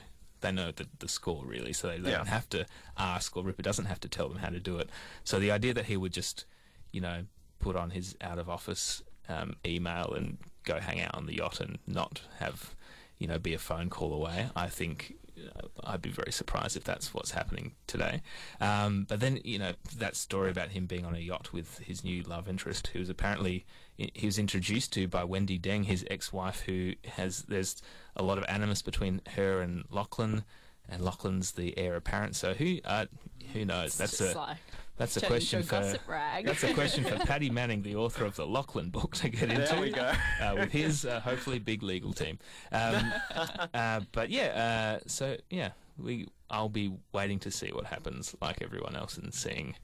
they 0.44 0.52
know 0.52 0.72
the, 0.72 0.86
the 1.00 1.08
score 1.08 1.44
really, 1.46 1.74
so 1.74 1.88
they, 1.88 1.98
they 1.98 2.12
Yeah. 2.12 2.18
don't 2.18 2.28
have 2.28 2.48
to 2.50 2.66
ask, 2.98 3.36
or 3.36 3.44
Rupert 3.44 3.66
doesn't 3.66 3.86
have 3.86 4.00
to 4.02 4.08
tell 4.08 4.30
them 4.30 4.38
how 4.38 4.50
to 4.50 4.60
do 4.60 4.78
it. 4.78 4.90
So 5.24 5.40
the 5.40 5.50
idea 5.52 5.74
that 5.74 5.86
he 5.86 5.98
would 5.98 6.14
just, 6.14 6.46
you 6.92 7.02
know, 7.02 7.26
put 7.60 7.76
on 7.76 7.90
his 7.90 8.16
out 8.22 8.38
of 8.38 8.48
office 8.50 9.02
um, 9.28 9.56
email 9.66 10.14
and 10.14 10.38
go 10.64 10.80
hang 10.80 11.02
out 11.02 11.16
on 11.16 11.26
the 11.26 11.36
yacht 11.38 11.60
and 11.60 11.80
not 11.88 12.22
have 12.40 12.76
you 13.20 13.28
know, 13.28 13.40
be 13.40 13.54
a 13.54 13.60
phone 13.60 13.90
call 13.90 14.12
away. 14.14 14.50
I 14.56 14.68
think 14.68 15.16
uh, 15.56 15.68
I'd 15.86 16.02
be 16.02 16.10
very 16.10 16.32
surprised 16.32 16.76
if 16.76 16.84
that's 16.84 17.14
what's 17.14 17.32
happening 17.32 17.74
today. 17.88 18.22
Um, 18.60 19.06
but 19.08 19.22
then, 19.22 19.40
you 19.46 19.60
know, 19.60 19.74
that 19.98 20.16
story 20.18 20.50
about 20.52 20.70
him 20.70 20.88
being 20.88 21.06
on 21.06 21.16
a 21.16 21.20
yacht 21.20 21.54
with 21.54 21.78
his 21.80 22.04
new 22.04 22.24
love 22.24 22.50
interest, 22.50 22.88
who 22.88 23.00
was 23.00 23.10
apparently 23.10 23.66
he 23.96 24.26
was 24.26 24.38
introduced 24.40 24.92
to 24.94 25.08
by 25.08 25.24
Wendi 25.24 25.62
Deng, 25.62 25.86
his 25.86 26.04
ex-wife, 26.10 26.62
who 26.62 26.94
has 27.06 27.44
there's 27.44 27.82
a 28.16 28.24
lot 28.24 28.38
of 28.38 28.46
animus 28.48 28.82
between 28.82 29.22
her 29.36 29.62
and 29.62 29.84
Lachlan, 29.90 30.44
and 30.90 31.02
Lachlan's 31.02 31.54
the 31.54 31.78
heir 31.78 31.96
apparent. 31.96 32.36
So 32.36 32.54
who 32.54 32.80
uh, 32.86 33.06
who 33.54 33.66
knows? 33.66 33.98
That's 33.98 34.20
a 34.22 34.38
like 34.38 34.58
that's 34.98 35.18
a 35.18 35.26
question 35.26 35.62
into 35.62 35.98
for 35.98 36.12
rag. 36.12 36.46
that's 36.46 36.64
a 36.64 36.74
question 36.74 37.04
for 37.04 37.18
Paddy 37.26 37.50
Manning, 37.50 37.82
the 37.82 37.96
author 37.96 38.26
of 38.26 38.36
the 38.36 38.46
Lachlan 38.46 38.90
book, 38.90 39.16
to 39.18 39.30
get 39.30 39.44
into. 39.44 39.56
There 39.56 39.68
into. 39.70 39.82
we 39.82 39.92
go. 39.92 40.12
Uh, 40.42 40.56
with 40.60 40.72
his 40.72 41.06
uh, 41.06 41.20
hopefully 41.20 41.60
big 41.60 41.82
legal 41.82 42.14
team. 42.14 42.38
Um, 42.72 43.12
uh, 43.74 44.02
but 44.12 44.30
yeah, 44.30 45.00
uh, 45.00 45.04
so 45.08 45.38
yeah, 45.50 45.72
we 45.98 46.28
I'll 46.50 46.70
be 46.70 46.94
waiting 47.12 47.40
to 47.40 47.52
see 47.52 47.72
what 47.72 47.86
happens, 47.86 48.36
like 48.42 48.62
everyone 48.62 48.96
else, 48.96 49.18
and 49.18 49.34
seeing 49.34 49.76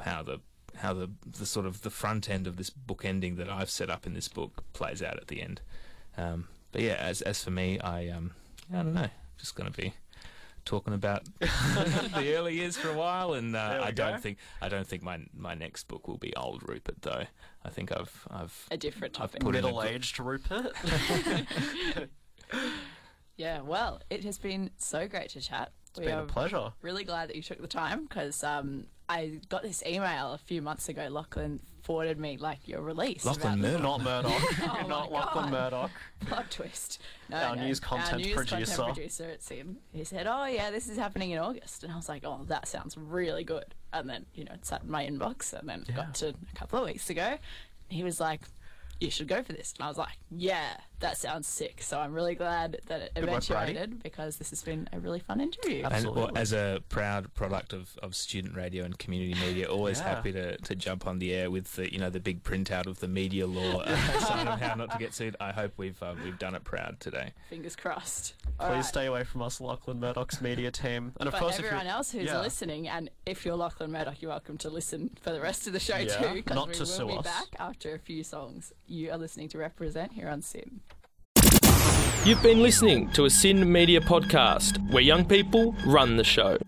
how 0.00 0.22
the 0.22 0.40
how 0.76 0.92
the 0.92 1.10
the 1.26 1.46
sort 1.46 1.66
of 1.66 1.82
the 1.82 1.90
front 1.90 2.28
end 2.28 2.46
of 2.46 2.56
this 2.56 2.70
book 2.70 3.04
ending 3.04 3.36
that 3.36 3.48
I've 3.48 3.70
set 3.70 3.90
up 3.90 4.06
in 4.06 4.14
this 4.14 4.28
book 4.28 4.64
plays 4.72 5.02
out 5.02 5.18
at 5.18 5.28
the 5.28 5.40
end. 5.40 5.60
Um, 6.16 6.48
but 6.72 6.82
yeah, 6.82 6.94
as 6.94 7.22
as 7.22 7.42
for 7.44 7.50
me, 7.50 7.78
I 7.80 8.08
um 8.08 8.32
I 8.72 8.76
don't 8.76 8.94
know, 8.94 9.08
just 9.38 9.54
gonna 9.54 9.70
be 9.70 9.94
talking 10.64 10.94
about 10.94 11.24
the 11.40 12.34
early 12.36 12.54
years 12.54 12.76
for 12.76 12.88
a 12.88 12.94
while, 12.94 13.34
and 13.34 13.54
uh, 13.56 13.68
There 13.70 13.78
we 13.80 13.84
I 13.86 13.90
don't 13.90 14.12
go. 14.14 14.18
think 14.18 14.38
I 14.60 14.68
don't 14.68 14.86
think 14.86 15.02
my 15.02 15.18
my 15.34 15.54
next 15.54 15.88
book 15.88 16.06
will 16.08 16.18
be 16.18 16.34
old 16.36 16.68
Rupert 16.68 17.02
though. 17.02 17.24
I 17.64 17.68
think 17.70 17.92
I've 17.92 18.26
I've 18.30 18.66
a 18.70 18.76
different 18.76 19.20
I've 19.20 19.30
topic. 19.32 19.40
put 19.42 19.54
in 19.56 19.64
a 19.64 19.66
Middle 19.68 19.82
good- 19.82 19.90
aged 19.90 20.18
Rupert. 20.20 20.72
Yeah, 23.36 23.62
well, 23.62 24.00
it 24.10 24.24
has 24.24 24.38
been 24.38 24.70
so 24.76 25.08
great 25.08 25.30
to 25.30 25.40
chat. 25.40 25.72
It's 25.94 26.06
been 26.06 26.18
a 26.18 26.24
pleasure. 26.24 26.72
Really 26.80 27.04
glad 27.04 27.28
that 27.28 27.36
you 27.36 27.42
took 27.42 27.60
the 27.60 27.66
time 27.66 28.04
because 28.04 28.42
um, 28.42 28.86
I 29.08 29.40
got 29.50 29.62
this 29.62 29.82
email 29.86 30.32
a 30.32 30.38
few 30.38 30.62
months 30.62 30.88
ago. 30.88 31.06
Lachlan 31.10 31.60
forwarded 31.82 32.18
me 32.18 32.38
like 32.38 32.66
your 32.66 32.80
release. 32.80 33.26
Lachlan 33.26 33.60
Murdoch. 33.60 33.82
Not 33.82 34.02
Murdoch. 34.02 34.32
Oh 34.62 34.86
Not 34.88 35.12
my 35.12 35.18
Lachlan 35.18 35.44
God. 35.44 35.52
Murdoch. 35.52 35.90
Plot 36.20 36.50
twist. 36.50 37.02
No, 37.28 37.36
Our 37.36 37.56
no, 37.56 37.64
news 37.64 37.78
content 37.78 38.12
our 38.12 38.18
news 38.20 38.34
producer. 38.34 38.76
Content 38.76 38.94
producer 38.96 39.24
at 39.24 39.42
SYN. 39.42 39.76
He 39.92 40.04
said, 40.04 40.26
"Oh 40.26 40.46
yeah, 40.46 40.70
this 40.70 40.88
is 40.88 40.96
happening 40.96 41.32
in 41.32 41.38
August," 41.38 41.84
and 41.84 41.92
I 41.92 41.96
was 41.96 42.08
like, 42.08 42.24
"Oh, 42.24 42.40
that 42.48 42.68
sounds 42.68 42.96
really 42.96 43.44
good." 43.44 43.74
And 43.92 44.08
then 44.08 44.24
you 44.34 44.44
know, 44.44 44.52
it 44.54 44.64
sat 44.64 44.84
in 44.84 44.90
my 44.90 45.06
inbox, 45.06 45.52
and 45.52 45.68
then 45.68 45.84
got 45.94 46.14
to 46.16 46.28
a 46.28 46.54
couple 46.54 46.78
of 46.78 46.86
weeks 46.86 47.10
ago. 47.10 47.36
He 47.88 48.02
was 48.02 48.18
like, 48.18 48.40
"You 49.00 49.10
should 49.10 49.28
go 49.28 49.42
for 49.42 49.52
this," 49.52 49.74
and 49.78 49.84
I 49.84 49.88
was 49.88 49.98
like, 49.98 50.18
"Yeah, 50.30 50.76
that 51.00 51.16
sounds 51.16 51.46
sick." 51.48 51.82
So 51.82 51.98
I'm 51.98 52.12
really 52.12 52.34
glad 52.34 52.80
that 52.86 53.00
it 53.02 53.12
Good 53.14 53.24
work, 53.24 53.42
eventuated 53.50 54.02
because 54.02 54.36
this 54.36 54.50
has 54.50 54.62
been 54.62 54.88
a 54.92 55.00
really 55.00 55.18
fun 55.18 55.40
interview. 55.40 55.84
And 55.90 56.06
well, 56.14 56.30
as 56.36 56.52
a 56.52 56.82
proud 56.88 57.32
product 57.34 57.72
of, 57.72 57.98
of 58.02 58.14
student 58.14 58.54
radio 58.56 58.84
and 58.84 58.98
community 58.98 59.34
media, 59.40 59.66
always 59.70 59.98
Yeah. 59.98 60.14
happy 60.14 60.32
to, 60.32 60.56
to 60.56 60.74
jump 60.74 61.06
on 61.06 61.18
the 61.18 61.32
air 61.34 61.50
with 61.50 61.74
the 61.76 61.92
you 61.92 61.98
know 61.98 62.10
the 62.10 62.20
big 62.20 62.42
printout 62.44 62.86
of 62.86 63.00
the 63.00 63.08
media 63.08 63.46
law 63.46 63.80
uh, 63.80 63.96
sign 64.20 64.46
of 64.48 64.60
how 64.60 64.74
not 64.74 64.90
to 64.92 64.98
get 64.98 65.14
sued. 65.14 65.36
I 65.40 65.52
hope 65.52 65.72
we've 65.76 66.00
uh, 66.02 66.14
we've 66.24 66.38
done 66.38 66.54
it 66.54 66.64
proud 66.64 67.00
today. 67.00 67.32
Fingers 67.50 67.76
crossed. 67.76 68.34
Please 68.42 68.52
All 68.60 68.70
right. 68.70 68.84
stay 68.84 69.06
away 69.06 69.24
from 69.24 69.42
us, 69.42 69.60
Lachlan 69.60 69.98
Murdoch's 69.98 70.40
media 70.40 70.70
team. 70.70 71.12
And 71.18 71.26
of 71.26 71.32
but 71.32 71.40
course, 71.40 71.58
if 71.58 71.64
everyone 71.64 71.86
you're, 71.86 71.94
else 71.94 72.12
who's 72.12 72.26
yeah. 72.26 72.40
listening, 72.40 72.86
and 72.88 73.10
if 73.26 73.44
you're 73.44 73.56
Lachlan 73.56 73.90
Murdoch, 73.90 74.20
you're 74.22 74.30
welcome 74.30 74.56
to 74.58 74.70
listen 74.70 75.10
for 75.20 75.30
the 75.32 75.40
rest 75.40 75.66
of 75.66 75.72
the 75.72 75.80
show 75.80 75.96
Yeah, 75.96 76.16
too, 76.16 76.34
because 76.34 76.54
not 76.54 76.68
we 76.68 76.74
to 76.74 76.80
will 76.80 76.86
sue 76.86 77.06
be 77.08 77.16
us. 77.16 77.24
back 77.24 77.46
after 77.58 77.94
a 77.94 77.98
few 77.98 78.22
songs. 78.22 78.72
You 78.86 79.10
are 79.10 79.18
listening 79.18 79.48
to 79.50 79.58
Represent 79.58 80.12
here 80.12 80.28
on 80.28 80.42
SYN. 80.42 80.80
You've 82.24 82.42
been 82.42 82.62
listening 82.62 83.10
to 83.12 83.24
a 83.24 83.30
SYN 83.30 83.70
Media 83.70 84.00
podcast 84.00 84.78
where 84.92 85.02
young 85.02 85.24
people 85.24 85.74
run 85.86 86.16
the 86.16 86.24
show. 86.24 86.58